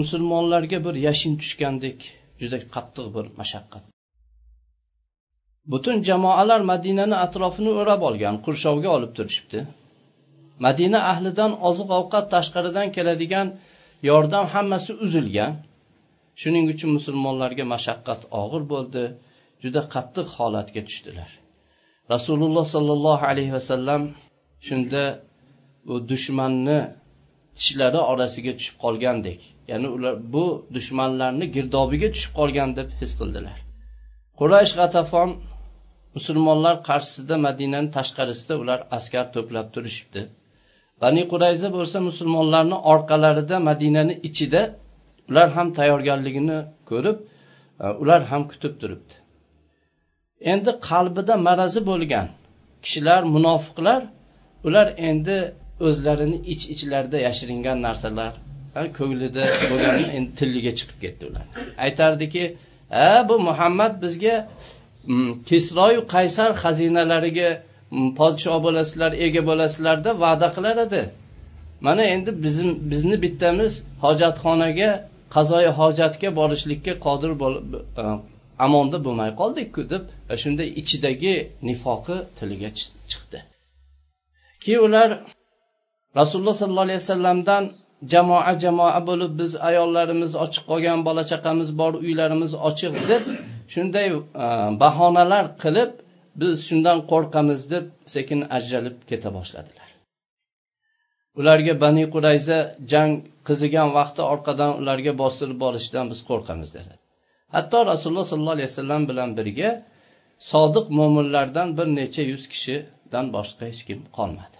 musulmonlarga 0.00 0.78
bir 0.86 0.94
yashin 1.06 1.32
tushgandek 1.40 1.98
juda 2.42 2.58
qattiq 2.74 3.06
bir 3.16 3.26
mashaqqat. 3.40 3.84
Butun 5.72 5.96
jamoalar 6.08 6.60
madinani 6.72 7.16
atrofini 7.26 7.72
o'rab 7.80 8.00
olgan 8.08 8.34
qurshovga 8.44 8.88
olib 8.96 9.12
turishibdi. 9.16 9.60
Madina 10.66 11.00
ahlidan 11.12 11.52
oziq 11.68 11.88
ovqat 11.98 12.26
tashqaridan 12.34 12.88
keladigan 12.96 13.46
yordam 14.08 14.44
hammasi 14.54 14.92
uzilgan. 15.04 15.52
Shuning 16.40 16.64
uchun 16.72 16.90
musulmonlarga 16.96 17.64
mashaqqat 17.74 18.20
og'ir 18.42 18.62
bo'ldi 18.72 19.02
juda 19.62 19.82
qattiq 19.94 20.28
holatga 20.38 20.80
tushdilar. 20.88 21.30
Rasululloh 22.14 22.66
sollallohu 22.74 23.24
alayhi 23.32 23.52
vasallam 23.58 24.02
shunda 24.66 25.02
bu 25.86 25.94
dushmanni 26.10 26.78
tishlari 27.58 28.00
orasiga 28.12 28.52
tushib 28.58 28.76
qolgandek 28.84 29.40
ya'ni 29.70 29.88
ular 29.96 30.14
bu 30.34 30.44
dushmanlarni 30.76 31.46
girdobiga 31.56 32.08
tushib 32.14 32.32
qolgan 32.40 32.70
deb 32.78 32.88
his 33.00 33.12
qildilar. 33.20 33.58
Quraysh 34.40 34.72
g'atafon 34.80 35.30
musulmonlar 36.16 36.74
qarshisida 36.88 37.36
madinani 37.46 37.88
tashqarisida 37.96 38.54
ular 38.62 38.80
askar 38.96 39.24
to'plab 39.34 39.66
turishibdi. 39.74 40.22
Bani 41.02 41.22
qurayza 41.32 41.68
bo'lsa 41.76 41.98
musulmonlarni 42.08 42.76
orqalarida 42.92 43.56
madinani 43.68 44.14
ichida 44.28 44.62
ular 45.30 45.48
ham 45.56 45.68
tayyorgarligini 45.78 46.58
ko'rib 46.90 47.16
e, 47.84 47.86
ular 48.02 48.20
ham 48.30 48.42
kutib 48.50 48.74
turibdi. 48.80 49.14
Endi 50.52 50.70
qalbida 50.88 51.34
marazi 51.48 51.80
bo'lgan 51.90 52.28
kishilar 52.84 53.22
munofiqlar 53.34 54.00
ular 54.66 54.86
endi 55.08 55.36
o'zlarini 55.86 56.38
ich 56.52 56.62
iç 56.72 56.80
ichlarida 56.84 57.18
yashiringan 57.26 57.78
narsalar 57.86 58.32
e, 58.78 58.80
ko'nglida 58.98 59.44
bo'lganini 59.70 60.08
endi 60.18 60.30
tilliga 60.40 60.72
chiqib 60.78 60.98
ketdi 61.04 61.22
ular. 61.30 61.46
Aytardiki 61.86 62.44
ha 62.96 63.10
bu 63.28 63.34
muhammad 63.48 63.92
bizga 64.04 64.34
Mm, 65.06 65.32
kisroyu 65.48 66.00
qaysar 66.14 66.50
xazinalariga 66.62 67.48
mm, 67.90 68.08
podshoh 68.18 68.58
bo'lasizlar 68.66 69.12
ega 69.26 69.42
bo'lasizlar 69.50 69.96
deb 70.06 70.16
va'da 70.24 70.48
qilar 70.56 70.76
edi. 70.86 71.02
Mana 71.86 72.04
endi 72.14 72.30
bizim 72.44 72.68
bizni 72.90 73.16
bittamiz 73.24 73.72
hojatxonaga 74.04 74.90
qazoyi 75.34 75.70
hojatga 75.80 76.28
borishlikka 76.38 76.92
qodir 77.06 77.32
bo'lib 77.42 77.68
e, 78.02 78.04
amonda 78.66 78.98
bo'lmay 79.06 79.30
qoldikku 79.40 79.80
deb 79.92 80.04
e, 80.32 80.34
shunday 80.42 80.68
ichidagi 80.80 81.34
nifoqi 81.68 82.16
tiliga 82.38 82.70
chiqdi. 83.10 83.38
Keyin 84.62 84.82
ular 84.88 85.08
rasululloh 86.20 86.56
sollallohu 86.60 86.86
alayhi 86.88 87.02
vasallamdan 87.04 87.64
jamoa 88.12 88.52
jamoa 88.64 89.00
bo'lib 89.08 89.32
biz 89.40 89.52
ayollarimiz 89.68 90.32
ochiq 90.44 90.62
qolgan 90.70 91.00
bola 91.08 91.22
chaqamiz 91.30 91.68
bor 91.80 91.92
uylarimiz 92.04 92.52
ochiq 92.68 92.94
deb 93.10 93.22
shunday 93.74 94.08
e, 94.14 94.18
bahonalar 94.82 95.44
qilib 95.62 95.90
biz 96.40 96.54
shundan 96.68 96.98
qo'rqamiz 97.12 97.60
deb 97.72 97.84
sekin 98.14 98.40
ajralib 98.56 98.96
keta 99.10 99.28
boshladilar. 99.38 99.88
Ularga 101.40 101.74
bani 101.84 102.04
qurayza 102.14 102.58
jang 102.92 103.12
qizigan 103.48 103.88
vaqtda 103.98 104.22
orqadan 104.34 104.72
ularga 104.80 105.12
bostirib 105.22 105.58
borishdan 105.64 106.04
biz 106.12 106.20
qo'rqamiz 106.30 106.70
dedi 106.78 106.92
hatto 107.56 107.78
rasululloh 107.92 108.26
sollallohu 108.32 108.56
alayhi 108.58 108.70
vasallam 108.72 109.02
bilan 109.10 109.30
birga 109.38 109.70
sodiq 110.52 110.86
mo'minlardan 110.98 111.68
bir 111.78 111.86
necha 111.98 112.22
yuz 112.32 112.44
kishidan 112.52 113.26
boshqa 113.36 113.62
hech 113.70 113.82
kim 113.88 114.00
qolmadi. 114.16 114.56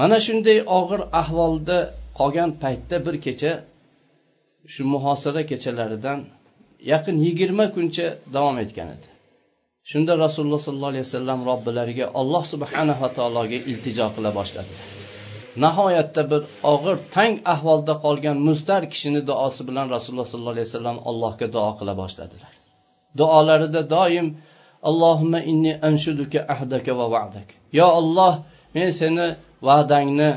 Mana 0.00 0.18
shunday 0.26 0.58
og'ir 0.78 1.00
ahvolda 1.22 1.78
qolgan 2.18 2.50
paytda 2.62 2.96
bir 3.06 3.16
kecha 3.26 3.52
shu 4.72 4.82
muhosara 4.94 5.42
kechalaridan 5.50 6.18
yaqin 6.92 7.16
yigirma 7.26 7.66
kuncha 7.74 8.06
davom 8.34 8.56
etgan 8.64 8.88
edi. 8.94 9.08
Shunda 9.90 10.12
rasululloh 10.24 10.60
sollallohu 10.66 10.92
alayhi 10.94 11.06
vasallam 11.08 11.40
robbilariga 11.50 12.06
alloh 12.20 12.42
subhanava 12.52 13.08
taologa 13.16 13.58
iltijo 13.70 14.06
qila 14.16 14.30
boshladilar 14.38 14.88
nihoyatda 15.64 16.22
bir 16.30 16.42
og'ir 16.72 16.96
tang 17.16 17.34
ahvolda 17.54 17.94
qolgan 18.04 18.36
muztar 18.48 18.82
kishini 18.92 19.20
duosi 19.30 19.62
bilan 19.68 19.86
rasululloh 19.94 20.28
sollallohu 20.32 20.56
alayhi 20.56 20.68
vasallam 20.70 20.98
allohga 21.10 21.46
duo 21.54 21.70
qila 21.78 21.92
boshladilar. 22.02 22.52
Duolarida 23.18 23.82
doim 23.96 24.26
allohimma 24.88 25.40
inni 25.50 25.72
anshuduka 25.88 26.40
ahdaka 26.54 26.90
va 27.00 27.06
va'dak. 27.14 27.48
Yo 27.78 27.86
olloh 28.00 28.34
men 28.76 28.88
seni 29.00 29.26
va'dangni 29.68 30.30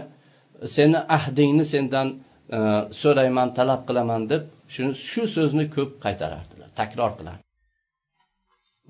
seni 0.75 0.99
ahdingni 1.17 1.65
sendan 1.73 2.07
so'rayman 3.01 3.49
talab 3.57 3.81
qilaman 3.87 4.21
deb 4.31 4.43
shuni 4.73 4.93
shu 5.09 5.23
so'zni 5.35 5.65
ko'p 5.75 5.91
qaytarardilar 6.05 6.69
takror 6.79 7.11
qilar. 7.19 7.37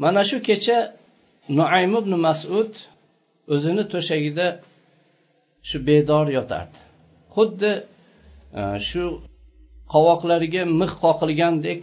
Mana 0.04 0.22
shu 0.30 0.38
kecha 0.50 0.78
nuaym 1.58 1.94
ibn 2.02 2.14
masud 2.28 2.72
o'zini 3.54 3.84
to'shagida 3.94 4.48
shu 5.70 5.78
bedor 5.88 6.28
yotardi. 6.38 6.80
Xuddi 7.36 7.72
e, 8.60 8.62
shu 8.90 9.04
qovoqlariga 9.94 10.64
mix 10.82 10.92
qoqilgandek 11.04 11.82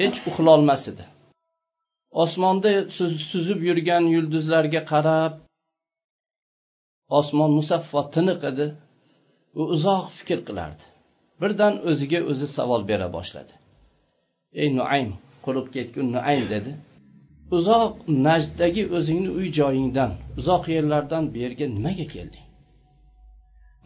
hech 0.00 0.16
uxlolmas 0.30 0.82
edi. 0.92 1.04
Osmonda 2.22 2.70
suzib 3.30 3.60
yurgan 3.68 4.04
yulduzlarga 4.14 4.80
qarab 4.92 5.34
osmon 7.18 7.50
musaffo 7.58 8.00
tiniq 8.14 8.40
edi. 8.50 8.66
U 9.60 9.62
uzoq 9.74 10.06
fikr 10.18 10.40
qilardi. 10.48 10.84
Birdan 11.40 11.74
o'ziga 11.90 12.20
o'zi 12.30 12.46
savol 12.56 12.82
bera 12.90 13.08
boshladi. 13.16 13.52
Ey 14.60 14.68
nuaym 14.78 15.10
qurib 15.44 15.66
ketgun 15.74 16.06
nuaym 16.16 16.44
dedi. 16.54 16.72
Uzoq 17.56 17.92
najddagi 18.26 18.82
o'zingni 18.96 19.30
uy 19.38 19.48
joyingdan 19.58 20.10
uzoq 20.40 20.64
yerlardan 20.74 21.24
bu 21.32 21.36
yerga 21.44 21.66
nimaga 21.76 22.06
kelding? 22.14 22.46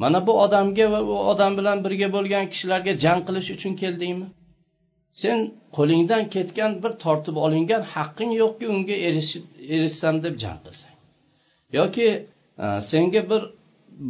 Mana 0.03 0.19
bu 0.27 0.33
odamga 0.45 0.87
va 0.93 1.01
u 1.13 1.15
odam 1.33 1.53
bilan 1.59 1.79
birga 1.85 2.09
bo'lgan 2.17 2.45
kishilarga 2.53 2.93
jang 3.05 3.21
qilish 3.27 3.49
uchun 3.57 3.73
keldingmi? 3.83 4.27
Sen 5.23 5.39
qo'lingdan 5.77 6.25
ketgan 6.35 6.73
bir 6.83 6.93
tortib 7.05 7.37
olingan 7.47 7.83
haqqing 7.95 8.33
yo'qki 8.43 8.65
unga 8.75 8.97
erishsam 9.75 10.17
deb 10.25 10.35
jang 10.43 10.59
qilsang. 10.67 10.95
Yoki 11.77 12.09
senga 12.91 13.23
bir 13.31 13.43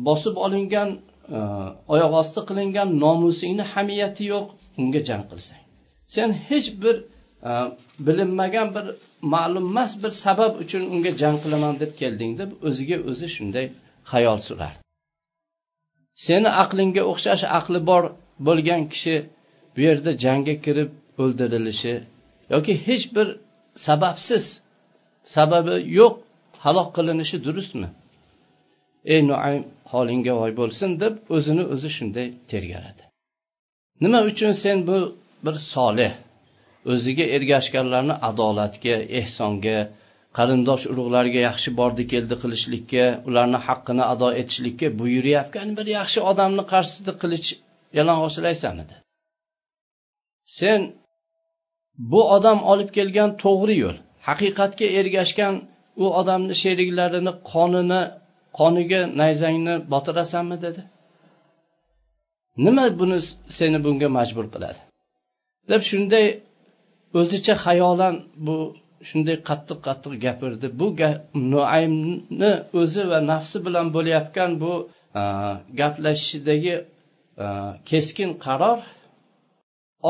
bosib 0.07 0.37
olingan 0.47 0.89
oyoq 1.95 2.13
osti 2.21 2.41
qilingan 2.49 2.89
nomusingni 3.05 3.65
hamiyati 3.73 4.25
yo'q 4.33 4.47
unga 4.81 5.01
jang 5.09 5.25
qilsang. 5.31 5.63
Sen 6.15 6.29
hech 6.49 6.69
bir 6.83 6.97
e, 7.49 7.51
bilinmagan 8.07 8.69
bir 8.77 8.87
ma'lummas 9.35 9.93
bir 10.03 10.13
sabab 10.25 10.53
uchun 10.63 10.83
unga 10.95 11.13
jang 11.23 11.37
qilaman 11.43 11.75
deb 11.83 11.93
kelding 12.01 12.33
deb 12.41 12.51
o'ziga 12.69 12.97
o'zi 13.11 13.29
shunday 13.37 13.67
xayol 14.11 14.41
surardi. 14.49 14.81
Seni 16.27 16.51
aqlingga 16.63 17.03
o'xshash 17.11 17.45
aqli 17.59 17.81
bor 17.91 18.05
bo'lgan 18.47 18.83
kishi 18.93 19.17
bu 19.75 19.81
yerda 19.87 20.11
jangga 20.25 20.55
kirib 20.65 20.91
o'ldirilishi 21.23 21.95
yoki 22.53 22.73
hech 22.87 23.05
bir 23.17 23.29
sababsiz 23.87 24.45
sababi 25.35 25.75
yo'q 25.99 26.15
halok 26.65 26.89
qilinishi 26.97 27.37
durustmi? 27.47 27.89
Ey 29.13 29.21
nuaym 29.29 29.63
holingga 29.93 30.33
voy 30.41 30.53
bo'lsin 30.61 30.91
deb 31.03 31.15
o'zini 31.37 31.65
o'zi 31.75 31.89
shunday 31.97 32.27
tergaladi 32.51 33.03
nima 34.05 34.21
uchun 34.31 34.53
sen 34.63 34.77
bu 34.89 34.97
bir 35.45 35.57
solih 35.75 36.13
o'ziga 36.93 37.25
ergashganlarni 37.37 38.15
adolatga 38.31 38.97
ehsonga 39.21 39.79
qarindosh 40.39 40.85
urug'larga 40.93 41.41
yaxshi 41.49 41.71
bordi 41.81 42.05
keldi 42.13 42.35
qilishlikka 42.43 43.05
ularni 43.29 43.59
haqqini 43.67 44.05
ado 44.13 44.29
etishlikka 44.41 44.87
buyuryapgan 45.01 45.69
bir 45.79 45.87
yaxshi 45.99 46.21
odamni 46.31 46.65
qarshisida 46.73 47.13
qilich 47.23 47.47
yalang'ochlaysanmidi 47.99 48.97
sen 50.59 50.81
bu 52.13 52.21
odam 52.37 52.59
olib 52.73 52.91
kelgan 52.97 53.31
to'g'ri 53.45 53.75
yo'l 53.85 53.99
haqiqatga 54.29 54.87
ergashgan 55.01 55.55
u 56.05 56.07
odamni 56.21 56.55
sheriklarini 56.63 57.33
qonini 57.53 58.03
qoniga 58.59 59.01
nayzangni 59.21 59.75
botirasanmi 59.93 60.57
dedi. 60.65 60.83
Nima 62.65 62.85
buni 63.01 63.19
seni 63.59 63.79
bunga 63.85 64.09
majbur 64.19 64.47
qiladi? 64.55 64.81
Deb 65.71 65.83
shunday 65.91 66.27
o'zicha 67.21 67.55
xayolan 67.65 68.15
bu 68.47 68.57
shunday 69.09 69.37
qattiq 69.49 69.79
qattiq 69.87 70.15
gapirdi. 70.25 70.67
Bu 70.81 70.87
nuaymni 71.53 72.53
o'zi 72.81 73.03
va 73.11 73.19
nafsi 73.33 73.59
bilan 73.67 73.87
bo'layotgan 73.97 74.51
bu 74.63 74.73
gaplashishidagi 75.81 76.75
keskin 77.91 78.31
qaror 78.47 78.79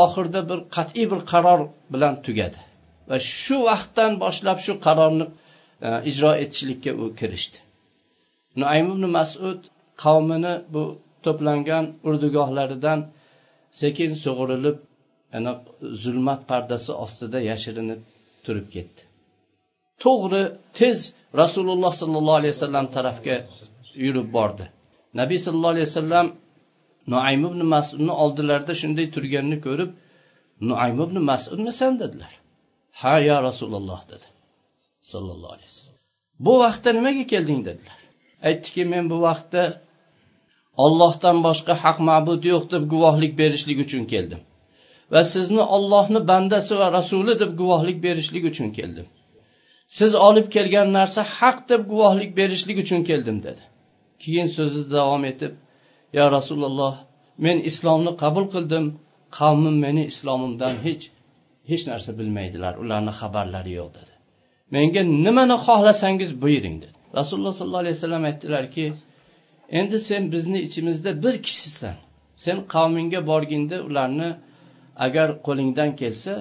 oxirida 0.04 0.40
bir 0.50 0.58
qat'iy 0.76 1.06
bir 1.12 1.20
qaror 1.32 1.60
bilan 1.92 2.14
tugadi. 2.26 2.58
Va 3.10 3.16
shu 3.40 3.56
vaqtdan 3.70 4.12
boshlab 4.24 4.58
shu 4.64 4.72
qarorni 4.86 5.26
ijro 6.10 6.30
etishlikka 6.42 6.90
u 7.02 7.04
kirishdi. 7.20 7.58
Nuaym 8.60 8.86
ibn 8.94 9.04
masud 9.18 9.60
qavmini 10.04 10.54
bu 10.74 10.82
to'plangan 11.24 11.84
urdugohlaridan 12.08 12.98
sekin 13.80 14.10
sug'urilib 14.24 14.76
ana 15.36 15.52
zulmat 16.02 16.40
pardasi 16.50 16.92
ostida 17.04 17.38
yashirinib 17.50 18.00
turib 18.44 18.66
ketdi. 18.74 19.00
To'g'ri 20.04 20.42
tez 20.78 20.98
rasululloh 21.42 21.92
sollallohu 22.02 22.38
alayhi 22.40 22.54
vasallam 22.56 22.86
tarafga 22.96 23.36
yurib 24.04 24.28
bordi. 24.36 24.64
Nabiy 25.20 25.38
sallallohu 25.44 25.74
alayhi 25.74 25.88
vasallam 25.90 26.26
nuaym 27.12 27.42
ibn 27.50 27.60
masudni 27.74 28.12
oldilarida 28.22 28.74
shunday 28.82 29.06
turganini 29.14 29.58
ko'rib 29.66 29.90
nuaym 30.70 30.98
ibn 31.06 31.16
masudmisan? 31.30 31.92
dedilar. 32.02 32.32
Ha 33.00 33.14
ya 33.28 33.36
rasululloh 33.48 34.00
dedi 34.12 34.26
sallallohu 35.12 35.52
alayhi 35.56 35.70
vasallam. 35.72 35.98
Bu 36.44 36.52
vaqtda 36.64 36.90
nimaga 36.98 37.24
kelding? 37.32 37.60
dedilar. 37.68 37.97
Aytdiki 38.46 38.82
men 38.92 39.04
bu 39.10 39.16
vaqtda 39.26 39.62
ollohdan 40.84 41.36
boshqa 41.46 41.74
haq 41.84 41.98
ma'bud 42.08 42.42
yo'q 42.52 42.64
deb 42.72 42.82
guvohlik 42.92 43.32
berishlik 43.40 43.78
uchun 43.86 44.04
keldim. 44.12 44.40
Va 45.12 45.22
sizni 45.34 45.62
ollohni 45.76 46.20
bandasi 46.30 46.74
va 46.80 46.88
rasuli 46.98 47.34
deb 47.42 47.52
guvohlik 47.60 47.98
berishlik 48.06 48.44
uchun 48.50 48.68
keldim. 48.78 49.06
Siz 49.96 50.12
olib 50.28 50.46
kelgan 50.54 50.88
narsa 50.98 51.22
haq 51.38 51.58
deb 51.70 51.82
guvohlik 51.92 52.30
berishlik 52.40 52.78
uchun 52.84 53.00
keldim 53.08 53.38
dedi. 53.46 53.62
Keyin 54.22 54.48
so'zini 54.56 54.88
davom 54.96 55.22
etib 55.32 55.52
yo 56.16 56.24
rasululloh 56.36 56.94
men 57.44 57.56
islomni 57.70 58.12
qabul 58.22 58.46
qildim. 58.54 58.84
Qavmim 59.38 59.76
meni 59.84 60.02
islomimdan 60.12 60.74
hech 60.86 61.04
hech 61.70 61.84
narsa 61.90 62.10
bilmaydilar. 62.18 62.74
Ularni 62.82 63.12
xabarlari 63.20 63.72
yo'q 63.78 63.90
dedi. 63.98 64.12
Menga 64.74 65.02
nimani 65.24 65.56
xohlasangiz 65.66 66.30
buyuring 66.42 66.76
dedi. 66.84 66.97
Rasululloh 67.18 67.54
sollallohu 67.58 67.82
alayhi 67.84 67.96
vasallam 67.98 68.24
aytdilarki 68.30 68.92
endi 69.78 70.00
sen 70.00 70.32
bizni 70.32 70.58
ichimizda 70.60 71.22
bir 71.22 71.42
kishisan. 71.46 71.96
Sen 72.36 72.58
qavmingga 72.74 73.20
borgingda 73.30 73.76
ularni 73.88 74.30
agar 74.96 75.28
qo'lingdan 75.46 75.90
kelsa 76.00 76.34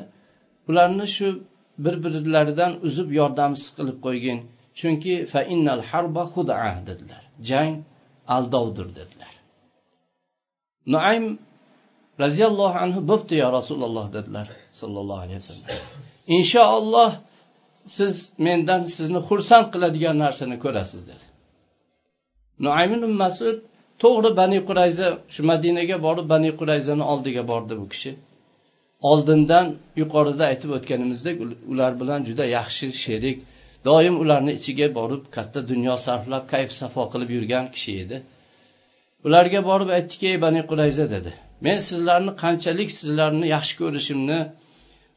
ularni 0.69 1.05
shu 1.15 1.27
bir 1.83 1.95
birlaridan 2.03 2.71
uzib 2.87 3.09
yordamsiz 3.19 3.69
qilib 3.77 3.97
qo'ygin. 4.05 4.37
Chunki 4.79 5.13
fa 5.31 5.41
innal 5.53 5.81
harba 5.91 6.23
huda 6.33 6.55
dedilar. 6.89 7.23
Jang 7.49 7.73
aldovdir 8.35 8.87
dedilar. 8.99 9.33
Nuaym 10.93 11.25
roziyallohu 12.23 12.77
anhu 12.85 12.99
bo'pti 13.11 13.35
yo 13.43 13.47
rasululloh 13.57 14.05
dedilar 14.17 14.47
sollallohu 14.81 15.21
alayhi 15.25 15.39
vasallam. 15.43 15.69
Inshaalloh 16.37 17.11
siz 17.97 18.13
mendan 18.47 18.81
sizni 18.97 19.19
xursand 19.29 19.67
qiladigan 19.73 20.17
narsani 20.25 20.57
ko'rasiz 20.63 21.01
dedi. 21.09 21.25
Nuaym 22.65 22.91
masud 23.23 23.57
to'g'ri 24.03 24.29
bani 24.41 24.59
qurayza 24.67 25.07
shu 25.33 25.41
madinaga 25.51 25.97
borib 26.05 26.25
bani 26.33 26.49
qurayzani 26.59 27.03
oldiga 27.11 27.43
bordi 27.51 27.73
bu 27.81 27.85
kishi. 27.93 28.11
Oldindan 29.11 29.65
yuqorida 30.01 30.43
aytib 30.51 30.69
o'tganimizdek 30.77 31.35
ular 31.71 31.91
bilan 32.01 32.19
juda 32.27 32.45
yaxshi 32.57 32.87
sherik 33.03 33.37
doim 33.87 34.15
ularni 34.23 34.51
ichiga 34.59 34.87
borib 34.99 35.23
katta 35.35 35.59
dunyo 35.71 35.95
sarflab 36.05 36.43
kayf 36.53 36.69
safo 36.81 37.03
qilib 37.11 37.29
yurgan 37.37 37.65
kishi 37.75 37.91
edi. 38.03 38.17
Ularga 39.27 39.59
borib 39.69 39.89
aytdiki 39.97 40.25
ey 40.31 40.37
bani 40.45 40.61
qurayza 40.69 41.05
dedi. 41.15 41.31
Men 41.65 41.77
sizlarni 41.89 42.31
qanchalik 42.43 42.89
sizlarni 42.99 43.45
yaxshi 43.55 43.73
ko'rishimni 43.81 44.39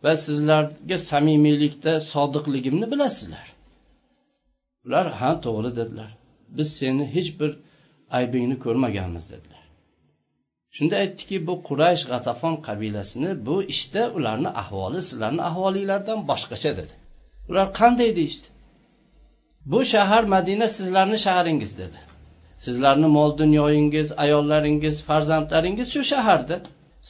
va 0.04 0.12
sizlarga 0.26 0.98
samimiylikda 1.10 1.92
sodiqligimni 2.12 2.86
bilasizlar. 2.92 3.46
Ular 4.86 5.06
ha 5.18 5.30
to'g'ri 5.44 5.70
dedilar. 5.80 6.10
Biz 6.56 6.68
seni 6.80 7.04
hech 7.14 7.30
bir 7.40 7.50
aybingni 8.18 8.56
ko'rmaganmiz 8.64 9.24
dedilar. 9.32 9.64
Shunda 10.76 10.94
aytdiki 11.02 11.36
bu 11.48 11.54
quraysh 11.68 12.04
g'atafon 12.10 12.54
qabilasini 12.66 13.30
bu 13.46 13.56
ishda 13.74 14.02
ularni 14.16 14.50
ahvoli 14.62 15.00
sizlarni 15.08 15.42
ahvolinglardan 15.50 16.18
boshqacha 16.30 16.72
dedi. 16.80 16.94
Ular 17.50 17.66
qanday? 17.80 18.10
deyishdi. 18.18 18.48
Bu 19.72 19.80
shahar 19.92 20.24
madina 20.34 20.66
sizlarni 20.76 21.18
shaharingiz 21.26 21.72
dedi. 21.82 21.98
Sizlarni 22.64 23.08
mol 23.16 23.30
dunyoyingiz 23.42 24.08
ayollaringiz 24.24 24.96
farzandlaringiz 25.08 25.88
shu 25.94 26.02
shaharda. 26.12 26.56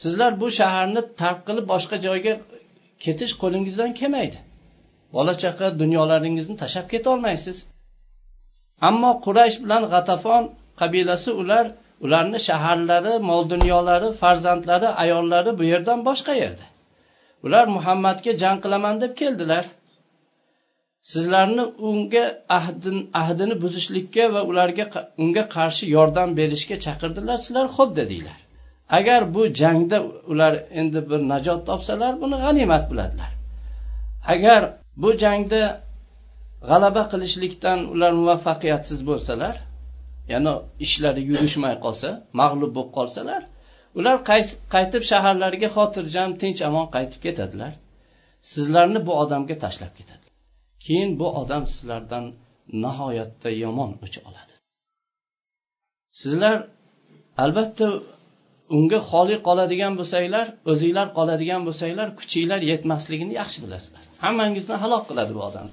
Sizlar 0.01 0.31
bu 0.41 0.47
shaharni 0.59 1.01
tark 1.21 1.39
qilib 1.47 1.65
boshqa 1.73 1.97
joyga 2.05 2.33
ketish 3.05 3.33
qo'lingizdan 3.41 3.91
kelmaydi. 3.99 4.39
Bola 5.15 5.33
chaqa 5.43 5.67
dunyolaringizni 5.81 6.55
tashlab 6.63 6.87
ketolmaysiz. 6.93 7.57
Ammo 8.89 9.11
quraysh 9.25 9.57
bilan 9.63 9.83
g'atafon 9.93 10.43
qabilasi 10.81 11.31
ular 11.41 11.65
ularni 12.05 12.39
shaharlari 12.47 13.13
mol 13.29 13.43
dunyolari 13.53 14.09
farzandlari 14.21 14.89
ayollari 15.03 15.51
bu 15.59 15.63
yerdan 15.71 15.99
boshqa 16.07 16.33
yerda. 16.43 16.65
Ular 17.45 17.65
muhammadga 17.75 18.31
jang 18.41 18.57
qilaman 18.63 18.95
deb 19.03 19.13
keldilar. 19.21 19.65
Sizlarni 21.11 21.63
unga 21.89 22.25
ahdin, 22.57 22.97
ahdini 23.21 23.55
buzishlikka 23.63 24.23
va 24.33 24.41
ularga 24.51 24.85
unga 25.23 25.43
qarshi 25.55 25.85
yordam 25.95 26.29
berishga 26.39 26.77
chaqirdilar 26.85 27.37
sizlar 27.45 27.67
xo'p 27.75 27.91
dedinglar 27.99 28.40
agar 28.97 29.21
bu 29.35 29.41
jangda 29.61 29.97
ular 30.31 30.53
endi 30.79 30.99
bir 31.09 31.19
najot 31.31 31.61
topsalar 31.69 32.13
buni 32.21 32.37
g'animat 32.43 32.83
biladilar 32.91 33.31
agar 34.33 34.61
bu 35.01 35.09
jangda 35.23 35.61
g'alaba 36.69 37.03
qilishlikdan 37.11 37.79
ular 37.93 38.11
muvaffaqiyatsiz 38.19 38.99
bo'lsalar 39.09 39.55
ya'ni 40.31 40.53
ishlari 40.85 41.21
yurishmay 41.29 41.75
qolsa 41.85 42.09
mag'lub 42.41 42.71
bo'lib 42.77 42.91
qolsalar 42.97 43.41
ular 43.99 44.17
qaytib 44.73 45.03
shaharlariga 45.11 45.69
xotirjam 45.77 46.29
tinch 46.41 46.61
amon 46.69 46.87
qaytib 46.95 47.19
ketadilar. 47.25 47.73
Sizlarni 48.51 48.99
bu 49.07 49.13
odamga 49.23 49.55
tashlab 49.63 49.93
ketadi. 49.99 50.27
Keyin 50.85 51.11
bu 51.19 51.27
odam 51.41 51.63
sizlardan 51.73 52.25
nihoyatda 52.83 53.49
yomon 53.63 53.91
o'ch 54.05 54.17
oladi. 54.27 54.53
Sizlar 56.21 56.55
albatta 57.43 57.87
unga 58.77 58.99
xoli 59.11 59.35
qoladigan 59.47 59.93
bo'lsanglar 59.99 60.47
o'zinglar 60.71 61.07
qoladigan 61.17 61.61
bo'lsanglar 61.67 62.07
kuchinglar 62.19 62.61
yetmasligini 62.71 63.33
yaxshi 63.41 63.59
bilasizlar. 63.65 64.03
Hammangizni 64.25 64.75
halok 64.83 65.03
qiladi 65.09 65.31
bu 65.37 65.41
odam. 65.49 65.67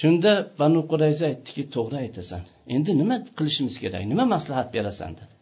Shunda 0.00 0.32
banu 0.60 0.80
qurayza 0.90 1.24
aytdiki 1.30 1.62
to'g'ri 1.74 1.96
aytasan. 2.04 2.42
Endi 2.74 2.90
nima 3.00 3.16
qilishimiz 3.38 3.76
kerak? 3.82 4.02
Nima 4.12 4.24
maslahat 4.34 4.68
berasan? 4.76 5.12
dedi. 5.20 5.34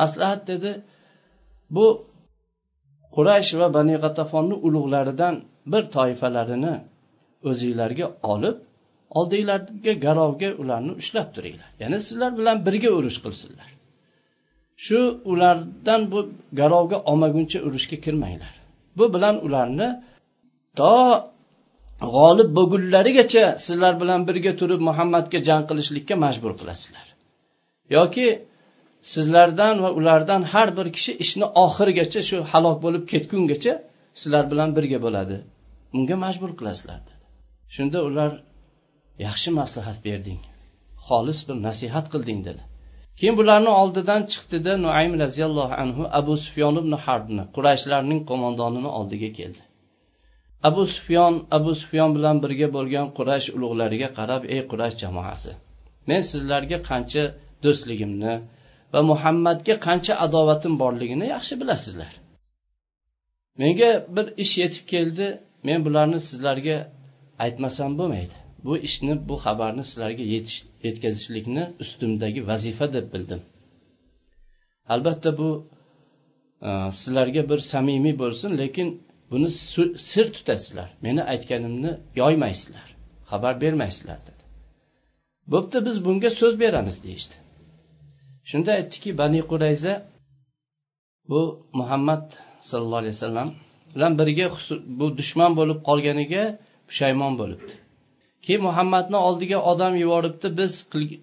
Maslahat 0.00 0.42
dedi 0.52 0.70
bu 1.76 1.86
quraysh 3.16 3.52
va 3.60 3.66
bani 3.78 3.94
g'atafonni 4.04 4.56
ulug'laridan 4.66 5.34
bir 5.72 5.82
toifalarini 5.96 6.74
o'zinglarga 7.50 8.06
olib 8.32 8.56
oldinglarga 9.18 9.92
garovga 10.06 10.50
ularni 10.62 10.92
ushlab 11.00 11.28
turinglar. 11.34 11.70
Ya'ni 11.82 11.98
sizlar 12.06 12.32
bilan 12.38 12.56
birga 12.66 12.90
urush 12.98 13.18
qilsinlar. 13.24 13.68
Shu 14.84 15.00
ulardan 15.32 16.00
bu 16.12 16.20
garovga 16.60 16.98
olmaguncha 17.10 17.58
urushga 17.66 17.96
kirmanglar. 18.04 18.54
Bu 18.98 19.04
bilan 19.14 19.36
ularni 19.46 19.88
to 20.78 20.94
g'olib 22.14 22.48
bo'lgunlarigacha 22.56 23.44
sizlar 23.66 23.94
bilan 24.02 24.20
birga 24.28 24.52
turib 24.60 24.80
muhammadga 24.88 25.38
jang 25.48 25.64
qilishlikka 25.70 26.14
majbur 26.24 26.52
qilasizlar. 26.60 27.06
Yoki 27.96 28.26
sizlardan 29.12 29.74
va 29.84 29.90
ulardan 29.98 30.42
har 30.52 30.68
bir 30.78 30.86
kishi 30.96 31.12
ishni 31.24 31.46
oxirigacha 31.64 32.20
shu 32.28 32.36
halok 32.52 32.76
bo'lib 32.84 33.04
ketgungacha 33.12 33.72
sizlar 34.20 34.44
bilan 34.52 34.70
birga 34.76 34.98
bo'ladi. 35.06 35.36
Unga 35.96 36.16
majbur 36.24 36.50
qilasizlar 36.58 37.00
dedi. 37.08 37.24
Shunda 37.74 37.98
ular 38.08 38.30
yaxshi 39.26 39.50
maslahat 39.60 39.98
berding 40.06 40.40
xolis 41.06 41.38
bir 41.48 41.56
nasihat 41.66 42.06
qilding 42.12 42.40
dedi. 42.48 42.62
Keyin 43.18 43.36
bularni 43.40 43.70
oldidan 43.80 44.22
chiqdida 44.32 44.72
nuaym 44.84 45.14
roziyallohu 45.22 45.74
anhu 45.82 46.02
abu 46.20 46.34
sufyon 46.44 46.74
ibn 46.82 46.92
harbni 47.04 47.42
qurayshlarning 47.56 48.20
qo'mondonini 48.30 48.90
oldiga 48.98 49.30
keldi. 49.38 49.62
Abu 50.68 50.82
sufyon 50.94 51.34
abu 51.56 51.72
sufyon 51.80 52.10
bilan 52.16 52.36
birga 52.44 52.68
bo'lgan 52.76 53.06
quraysh 53.18 53.48
ulug'lariga 53.56 54.08
qarab 54.18 54.42
ey 54.54 54.60
quraysh 54.70 54.96
jamoasi 55.02 55.52
men 56.08 56.22
sizlarga 56.30 56.78
qancha 56.90 57.24
do'stligimni 57.64 58.34
va 58.92 59.00
muhammadga 59.10 59.74
qancha 59.86 60.14
adovatim 60.26 60.74
borligini 60.82 61.26
yaxshi 61.34 61.54
bilasizlar. 61.60 62.12
Menga 63.60 63.90
bir 64.16 64.26
ish 64.44 64.54
yetib 64.62 64.84
keldi 64.92 65.26
men 65.68 65.78
bularni 65.86 66.18
sizlarga 66.28 66.76
aytmasam 67.44 67.92
bo'lmaydi. 68.00 68.36
Bu 68.64 68.72
ishni 68.88 69.14
bu 69.28 69.34
xabarni 69.44 69.84
sizlarga 69.90 70.24
yetkazishlikni 70.86 71.64
ustimdagi 71.82 72.40
vazifa 72.50 72.86
deb 72.96 73.06
bildim. 73.14 73.40
Albatta 74.94 75.30
bu 75.40 75.50
e, 76.68 76.70
sizlarga 77.00 77.42
bir 77.50 77.60
samimiy 77.72 78.14
bo'lsin 78.22 78.50
lekin 78.62 78.88
buni 79.30 79.48
sir 80.10 80.26
tutasizlar. 80.36 80.88
Meni 81.06 81.22
aytganimni 81.32 81.92
yoymaysizlar 82.20 82.88
xabar 83.30 83.54
bermaysizlar 83.62 84.20
dedi. 84.28 84.42
Bo'pti 85.52 85.78
biz 85.86 85.96
bunga 86.06 86.30
so'z 86.40 86.54
beramiz 86.62 86.96
deyishdi. 87.04 87.36
Shunda 88.50 88.70
aytdiki 88.78 89.10
bani 89.20 89.40
qurayza 89.50 89.94
bu 91.30 91.40
muhammad 91.80 92.24
sallallohu 92.70 93.02
alayhi 93.02 93.16
vasallam 93.18 93.48
bilan 93.94 94.12
birga 94.20 94.46
bu 94.98 95.06
dushman 95.18 95.52
bo'lib 95.58 95.78
qolganiga 95.88 96.44
pushaymon 96.88 97.34
bo'libdi. 97.40 97.72
Keyin 98.44 98.62
muhammadni 98.68 99.18
oldiga 99.28 99.58
odam 99.72 99.94
yuboribdi 100.02 100.48
biz 100.60 100.72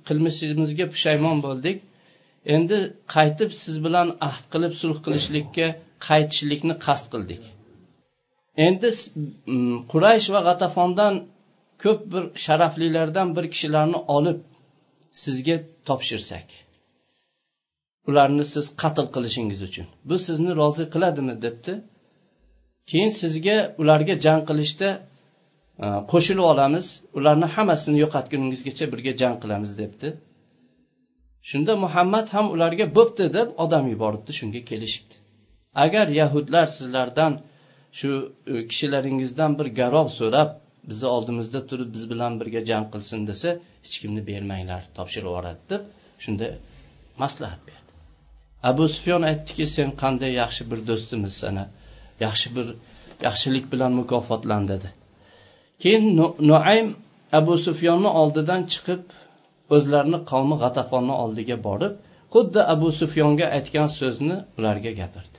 qilmishimizga 0.07 0.85
pushaymon 0.93 1.37
bo'ldik. 1.47 1.77
Endi 2.55 2.77
qaytib 3.15 3.51
siz 3.61 3.75
bilan 3.85 4.07
ahd 4.27 4.43
qilib 4.53 4.73
sulh 4.81 4.99
qilishlikka 5.05 5.67
qaytishlikni 6.07 6.75
qasd 6.85 7.05
qildik. 7.13 7.43
Endi 8.67 8.89
quraysh 9.91 10.27
va 10.33 10.41
g'atafondan 10.47 11.13
ko'p 11.83 12.01
bir 12.11 12.23
sharaflilardan 12.45 13.27
bir 13.37 13.45
kishilarni 13.53 13.99
olib 14.17 14.39
sizga 15.23 15.57
topshirsak 15.87 16.47
ularni 18.09 18.45
siz 18.53 18.65
qatl 18.81 19.07
qilishingiz 19.15 19.59
uchun. 19.67 19.85
Bu 20.09 20.15
sizni 20.27 20.51
rozi 20.61 20.85
qiladimi 20.93 21.35
debdi. 21.45 21.73
Keyin 22.89 23.11
sizga 23.21 23.57
ularga 23.81 24.15
jang 24.25 24.41
qilishda 24.49 24.89
qo'shilib 26.11 26.45
olamiz. 26.53 26.85
Ularni 27.17 27.47
hammasini 27.55 27.97
yo'qotguningizgacha 28.03 28.85
birga 28.93 29.13
jang 29.21 29.35
qilamiz 29.43 29.71
debdi. 29.81 30.07
Shunda 31.49 31.73
muhammad 31.85 32.27
ham 32.35 32.45
ularga 32.55 32.85
bo'pti 32.97 33.25
deb 33.37 33.47
odam 33.63 33.85
yuboribdi 33.93 34.31
shunga 34.39 34.61
kelishibdi. 34.69 35.15
Agar 35.85 36.07
yahudlar 36.21 36.67
sizlardan 36.77 37.33
shu 37.99 38.09
e, 38.51 38.53
kishilaringizdan 38.69 39.51
bir 39.59 39.67
garov 39.79 40.07
so'rab 40.19 40.49
bizni 40.89 41.07
oldimizda 41.15 41.59
turib 41.69 41.89
biz 41.95 42.03
bilan 42.11 42.33
birga 42.41 42.61
jang 42.69 42.85
qilsin 42.93 43.21
desa 43.29 43.49
hech 43.85 43.97
kimni 44.01 44.21
bermanglar 44.29 44.81
topshirib 44.97 45.27
yuboradi 45.29 45.61
deb 45.71 45.81
shunda 46.23 46.47
maslahat 47.21 47.61
berdi. 47.69 47.91
Abu 48.69 48.83
sufyon 48.95 49.23
aytdiki 49.31 49.65
sen 49.77 49.89
qanday 50.01 50.31
yaxshi 50.41 50.63
bir 50.71 50.79
do'stimiz 50.89 51.33
sana 51.43 51.63
yaxshi 52.25 52.47
bir 52.55 52.67
yaxshilik 53.27 53.65
bilan 53.73 53.91
mukofotlan 53.99 54.63
dedi. 54.73 54.87
Keyin 55.81 56.05
nuaym 56.49 56.87
abu 57.39 57.53
sufyonni 57.67 58.09
oldidan 58.21 58.61
chiqib 58.71 59.03
o'zlarini 59.75 60.19
qavmi 60.31 60.55
g'atafonni 60.63 61.15
oldiga 61.23 61.57
borib 61.67 61.93
xuddi 62.33 62.61
abu 62.73 62.87
sufyonga 63.01 63.45
aytgan 63.57 63.89
so'zni 63.99 64.37
ularga 64.57 64.91
gapirdi. 65.01 65.37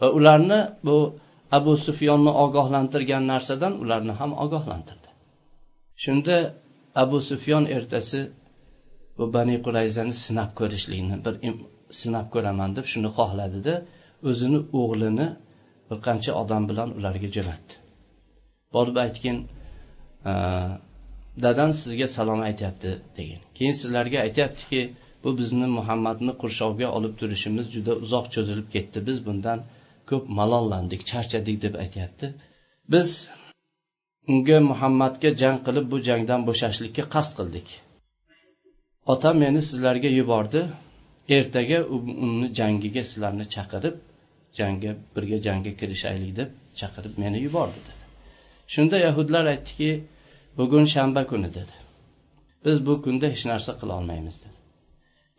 Va 0.00 0.06
ularni 0.18 0.60
bu 0.86 0.96
abu 1.58 1.72
sufyonni 1.86 2.32
ogohlantirgan 2.44 3.24
narsadan 3.32 3.72
ularni 3.82 4.12
ham 4.20 4.32
ogohlantirdi. 4.44 5.08
Shunda 6.02 6.36
abu 7.02 7.18
sufyon 7.30 7.64
ertasi 7.76 8.20
bu 9.18 9.24
bani 9.34 9.56
qurayzani 9.64 10.14
sinab 10.24 10.50
ko'rishlikni 10.60 11.16
bir 11.24 11.34
sinab 12.00 12.26
ko'raman 12.34 12.70
deb 12.76 12.86
shuni 12.92 13.10
xohladida 13.18 13.74
o'zini 14.28 14.60
o'g'lini 14.80 15.26
bir 15.88 15.98
qancha 16.06 16.32
odam 16.42 16.62
bilan 16.70 16.88
ularga 16.98 17.28
jo'natdi. 17.36 17.74
Borib 18.74 18.96
aytgin 19.04 19.36
Э, 20.28 20.32
dadam 21.44 21.70
sizga 21.80 22.06
salom 22.16 22.40
aytyapti 22.48 22.90
degan. 23.16 23.42
Keyin 23.56 23.76
sizlarga 23.80 24.18
aytyaptiki 24.26 24.80
bu 25.24 25.30
bizni 25.38 25.66
muhammadni 25.78 26.32
qurshovga 26.42 26.88
olib 26.96 27.14
turishimiz 27.20 27.66
juda 27.74 27.92
uzoq 28.04 28.26
cho'zilib 28.34 28.68
ketdi. 28.74 28.98
Biz 29.08 29.18
bundan 29.26 29.58
ko'p 30.10 30.24
malollandik 30.38 31.02
charchadik 31.10 31.56
deb 31.64 31.74
aytyapti. 31.84 32.26
Biz 32.92 33.08
unga 34.32 34.58
muhammadga 34.70 35.30
jang 35.42 35.58
qilib 35.66 35.86
bu 35.92 35.96
jangdan 36.08 36.40
bo'shashlikka 36.48 37.04
qasd 37.14 37.32
qildik. 37.38 37.68
Otam 39.12 39.34
meni 39.44 39.60
sizlarga 39.68 40.10
yubordi. 40.20 40.60
Ertaga 41.36 41.78
uni 42.24 42.48
jangiga 42.58 43.02
sizlarni 43.10 43.46
chaqirib 43.54 43.96
jangga 44.58 44.92
birga 45.14 45.38
jangga 45.46 45.72
kirishaylik 45.80 46.32
deb 46.40 46.50
chaqirib 46.80 47.14
meni 47.22 47.38
yubordi 47.46 47.80
dedi. 47.88 48.02
Shunda 48.74 48.96
yahudlar 49.06 49.44
aytdiki 49.54 49.90
bugun 50.58 50.84
shanba 50.94 51.22
kuni 51.30 51.48
dedi. 51.58 51.74
Biz 52.64 52.76
bu 52.86 52.94
kunda 53.04 53.26
hech 53.34 53.44
narsa 53.52 53.72
qila 53.80 53.92
olmaymiz 54.00 54.36
dedi. 54.44 54.58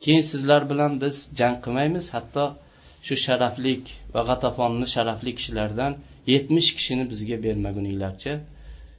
Keyin 0.03 0.23
sizlar 0.32 0.62
bilan 0.71 0.91
biz 1.03 1.15
jang 1.39 1.58
qilmaymiz 1.63 2.05
hatto 2.15 2.45
shu 3.05 3.15
sharaflik 3.25 3.84
va 4.13 4.21
g'atafonni 4.29 4.88
sharafli 4.95 5.32
kishilardan 5.39 5.91
yetmish 6.34 6.69
kishini 6.77 7.05
bizga 7.12 7.38
bermaguninglarcha 7.45 8.34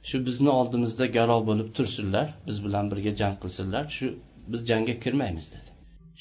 shu 0.09 0.17
bizni 0.27 0.51
oldimizda 0.59 1.05
garov 1.17 1.41
bo'lib 1.49 1.69
tursinlar 1.77 2.27
biz 2.47 2.57
bilan 2.65 2.85
birga 2.91 3.11
jang 3.21 3.35
qilsinlar 3.43 3.83
shu 3.97 4.05
biz 4.51 4.61
jangga 4.69 4.95
kirmaymiz 5.03 5.45
dedi. 5.53 5.69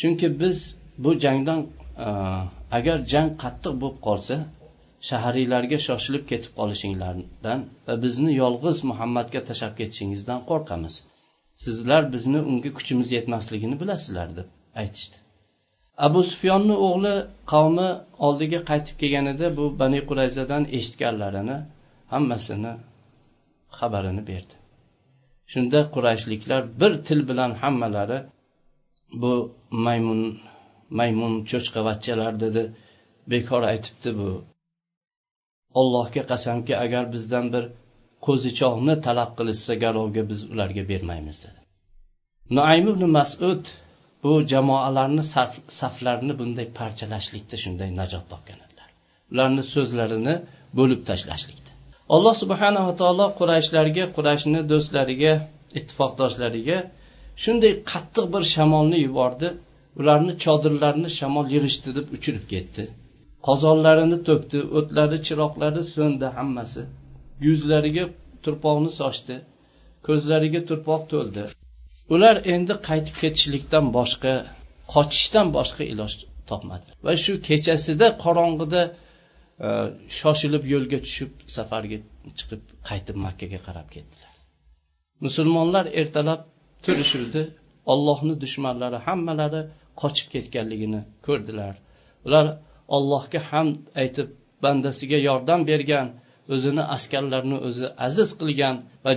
Chunki 0.00 0.26
biz 0.42 0.58
bu 1.04 1.10
jangdan 1.24 1.60
agar 2.78 2.96
jang 3.12 3.28
qattiq 3.42 3.74
bo'lib 3.82 3.98
qolsa 4.06 4.36
shahariylarga 5.08 5.78
shoshilib 5.86 6.24
ketib 6.30 6.52
qolishinglardan 6.60 7.60
va 7.86 7.94
bizni 8.04 8.30
yolg'iz 8.42 8.78
muhammadga 8.90 9.40
tashlab 9.48 9.74
ketishingizdan 9.80 10.40
qo'rqamiz. 10.50 10.94
Sizlar 11.64 12.02
bizni 12.14 12.40
unga 12.50 12.70
kuchimiz 12.78 13.08
yetmasligini 13.16 13.76
bilasizlar 13.82 14.28
deb 14.38 14.48
aytishdi. 14.82 15.16
Abu 16.06 16.20
sufyonni 16.30 16.76
o'g'li 16.86 17.14
qavmi 17.52 17.88
oldiga 18.26 18.60
qaytib 18.70 18.96
kelganida 19.02 19.46
bu 19.58 19.64
bani 19.80 20.00
qurayzadan 20.08 20.62
eshitganlarini 20.76 21.56
hammasini 22.12 22.72
xabarini 23.78 24.22
berdi. 24.30 24.54
Shunda 25.52 25.80
qurayshliklar 25.94 26.62
bir 26.80 26.92
til 27.06 27.20
bilan 27.30 27.52
hammalari 27.62 28.18
bu 29.22 29.32
maymun 29.86 30.22
maymun 30.98 31.32
cho'chqavachchalar 31.50 32.32
dedi. 32.44 32.62
Bekor 33.32 33.62
aytibdi 33.72 34.10
bu 34.20 34.30
allohga 35.80 36.22
qasamki 36.30 36.74
agar 36.84 37.04
bizdan 37.14 37.46
bir 37.54 37.64
qo'zichoqni 38.26 38.94
talab 39.06 39.30
qilishsa 39.38 39.72
garovga 39.84 40.22
biz 40.30 40.40
ularga 40.52 40.82
bermaymiz 40.92 41.36
dedi. 41.44 41.60
Nuaym 42.56 42.86
ibn 42.92 43.04
masud 43.18 43.62
bu 44.22 44.32
jamoalarni 44.52 45.24
saflarini 45.80 46.34
bunday 46.40 46.66
parchalashlikda 46.78 47.56
shunday 47.62 47.90
najot 48.00 48.24
topgan 48.32 48.58
edilar. 48.66 48.88
Ularni 49.32 49.62
so'zlarini 49.74 50.34
bo'lib 50.78 51.00
tashlashlikda. 51.08 51.70
Alloh 52.14 52.34
subhanava 52.42 52.92
taolo 53.00 53.26
qurayshlarga 53.38 54.04
qurayshni 54.16 54.60
do'stlariga 54.72 55.32
ittifoqdoshlariga 55.78 56.78
shunday 57.44 57.72
qattiq 57.92 58.26
bir 58.34 58.42
shamolni 58.54 58.98
yubordi. 59.06 59.48
Ularni 60.00 60.32
chodirlarini 60.44 61.10
shamol 61.18 61.46
yig'ishti 61.54 61.90
deb 61.98 62.06
uchirib 62.16 62.44
ketdi. 62.52 62.82
Qozonlarini 63.46 64.18
to'kdi 64.28 64.58
o'tlari 64.78 65.18
chiroqlari 65.26 65.82
so'ndi 65.94 66.26
hammasi. 66.38 66.82
Yuzlariga 67.46 68.04
turpoqni 68.44 68.90
sochdi 69.00 69.36
ko'zlariga 70.06 70.60
turpoq 70.68 71.02
to'ldi. 71.12 71.42
Ular 72.14 72.36
endi 72.54 72.74
qaytib 72.88 73.16
ketishlikdan 73.22 73.86
boshqa 73.98 74.32
qochishdan 74.94 75.46
boshqa 75.56 75.82
iloj 75.92 76.12
topmadi. 76.50 76.88
Va 77.06 77.12
shu 77.24 77.32
kechasida 77.48 78.06
qorong'ida 78.24 78.82
e, 79.66 79.68
shoshilib 80.18 80.64
yo'lga 80.72 80.98
tushib 81.06 81.30
safarga 81.56 81.98
chiqib 82.38 82.62
qaytib 82.88 83.16
makkaga 83.26 83.58
qarab 83.66 83.88
ketdilar. 83.94 84.32
Musulmonlar 85.26 85.84
ertalab 86.00 86.40
turishuvdi 86.84 87.42
ollohni 87.92 88.34
dushmanlari 88.42 88.98
hammalari 89.06 89.62
qochib 90.02 90.26
ketganligini 90.34 91.00
ko'rdilar. 91.26 91.74
Ular 92.26 92.46
allohga 92.96 93.40
hamd 93.50 93.76
aytib 94.02 94.28
bandasiga 94.64 95.18
yordam 95.28 95.60
bergan 95.70 96.06
o'zini 96.54 96.84
askarlarini 96.96 97.58
o'zi 97.68 97.86
aziz 98.06 98.30
qilgan 98.40 98.76
va 99.04 99.12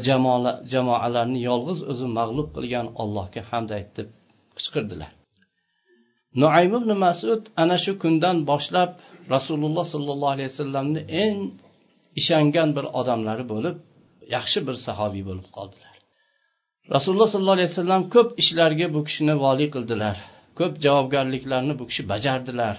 jamoalarni 0.74 1.40
yolg'iz 1.50 1.80
o'zi 1.92 2.08
mag'lub 2.20 2.50
qilgan 2.56 2.88
allohga 3.02 3.42
hamd 3.52 3.70
aytib 3.80 4.08
qichqirdilar. 4.58 5.12
Nuaym 6.42 6.74
ibn 6.80 6.92
masud 7.06 7.42
ana 7.62 7.78
shu 7.84 7.92
kundan 8.04 8.38
boshlab 8.52 8.92
rasululloh 9.36 9.86
sollallohu 9.94 10.34
alayhi 10.36 10.50
vasallamni 10.54 11.02
eng 11.24 11.38
ishongan 12.20 12.70
bir 12.78 12.86
odamlari 13.00 13.46
bo'lib 13.54 13.76
yaxshi 14.36 14.60
bir 14.68 14.76
sahobiy 14.86 15.24
bo'lib 15.30 15.48
qoldilar. 15.58 15.94
Rasululloh 16.96 17.30
sollallohu 17.34 17.58
alayhi 17.60 17.72
vasallam 17.74 18.04
ko'p 18.16 18.30
ishlarga 18.42 18.88
bu 18.96 19.00
kishini 19.08 19.36
voliy 19.44 19.70
qildilar 19.76 20.18
ko'p 20.60 20.74
javobgarliklarni 20.86 21.74
bu 21.80 21.84
kishi 21.90 22.04
bajardilar. 22.14 22.76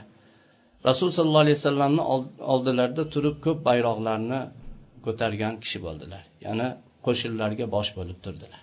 Rasul 0.88 1.08
sollallohu 1.16 1.44
alayhi 1.46 1.58
vasallamni 1.60 2.02
oldilarida 2.52 3.04
turib 3.14 3.36
ko'p 3.44 3.58
bayroqlarni 3.68 4.40
ko'targan 5.04 5.54
kishi 5.62 5.78
bo'ldilar. 5.86 6.22
Ya'ni 6.46 6.68
qo'shinlarga 7.06 7.66
bosh 7.74 7.90
bo'lib 7.98 8.18
turdilar. 8.24 8.62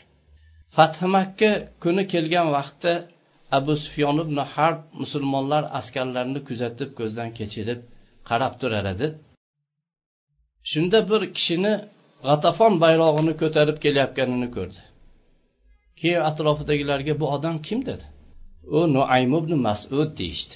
Fath 0.75 1.01
makka 1.15 1.51
kuni 1.83 2.03
kelgan 2.13 2.47
vaqtda 2.57 2.93
abu 3.57 3.73
sufyon 3.83 4.17
ibn 4.25 4.37
harb 4.53 4.79
musulmonlar 5.01 5.63
askarlarini 5.79 6.41
kuzatib 6.49 6.89
ko'zdan 6.99 7.29
kechirib 7.39 7.79
qarab 8.29 8.53
turar 8.61 8.85
edi. 8.93 9.07
Shunda 10.71 10.99
bir 11.09 11.21
kishini 11.35 11.73
g'atafon 12.27 12.73
bayrog'ini 12.83 13.33
ko'tarib 13.41 13.77
kelayotganini 13.83 14.49
ko'rdi. 14.57 14.81
Keyin 15.99 16.21
atrofidagilarga 16.29 17.13
bu 17.21 17.25
odam 17.35 17.55
kim? 17.67 17.79
dedi. 17.89 18.05
U 18.77 18.79
nuaym 18.95 19.31
ibn 19.39 19.51
masud 19.67 20.09
deyishdi. 20.19 20.55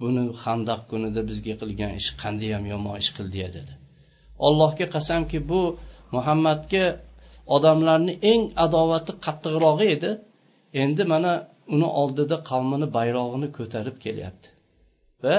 Buni 0.00 0.22
handaq 0.44 0.80
kunida 0.90 1.20
bizga 1.30 1.54
qilgan 1.60 1.92
ish 2.00 2.10
qandayyam 2.22 2.64
yomon 2.72 2.96
ish 3.02 3.10
qildi 3.16 3.38
dedi. 3.56 3.72
Allohga 4.46 4.86
qasamki 4.94 5.38
bu 5.50 5.60
muhammadga 6.14 6.84
odamlarni 7.56 8.14
eng 8.32 8.42
adovati 8.64 9.12
qattiqrog'i 9.24 9.86
edi. 9.96 10.10
Endi 10.82 11.02
mana 11.12 11.32
uni 11.74 11.88
oldida 12.00 12.36
qavmini 12.50 12.86
bayrog'ini 12.96 13.48
ko'tarib 13.58 13.96
kelyapti. 14.04 14.48
Va 15.24 15.36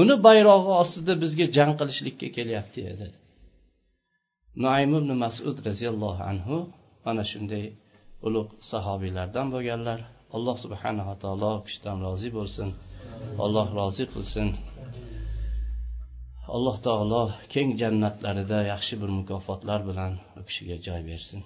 uni 0.00 0.14
bayrog'i 0.26 0.72
ostida 0.82 1.12
bizga 1.22 1.46
jang 1.56 1.72
qilishlikka 1.80 2.28
kelyapti 2.36 2.80
dedi. 2.88 3.06
Nuaym 4.62 4.90
ibn 5.00 5.10
masud 5.24 5.56
roziyallohu 5.68 6.22
anhu 6.32 6.56
mana 7.04 7.22
shunday 7.30 7.64
ulug' 8.26 8.52
sahobiylardan 8.70 9.46
bo'lganlar. 9.54 9.98
Alloh 10.36 10.56
subhanava 10.64 11.14
taolo 11.22 11.52
kishidan 11.66 11.96
rozi 12.06 12.30
bo'lsin. 12.38 12.68
Alloh 13.44 13.66
rozi 13.78 14.04
qilsin 14.12 14.48
alloh 16.56 16.76
taolo 16.86 17.22
keng 17.54 17.70
jannatlarida 17.82 18.58
yaxshi 18.72 18.94
bir 19.02 19.10
mukofotlar 19.18 19.80
bilan 19.88 20.12
u 20.38 20.40
kishiga 20.48 20.76
joy 20.86 21.00
bersin 21.10 21.40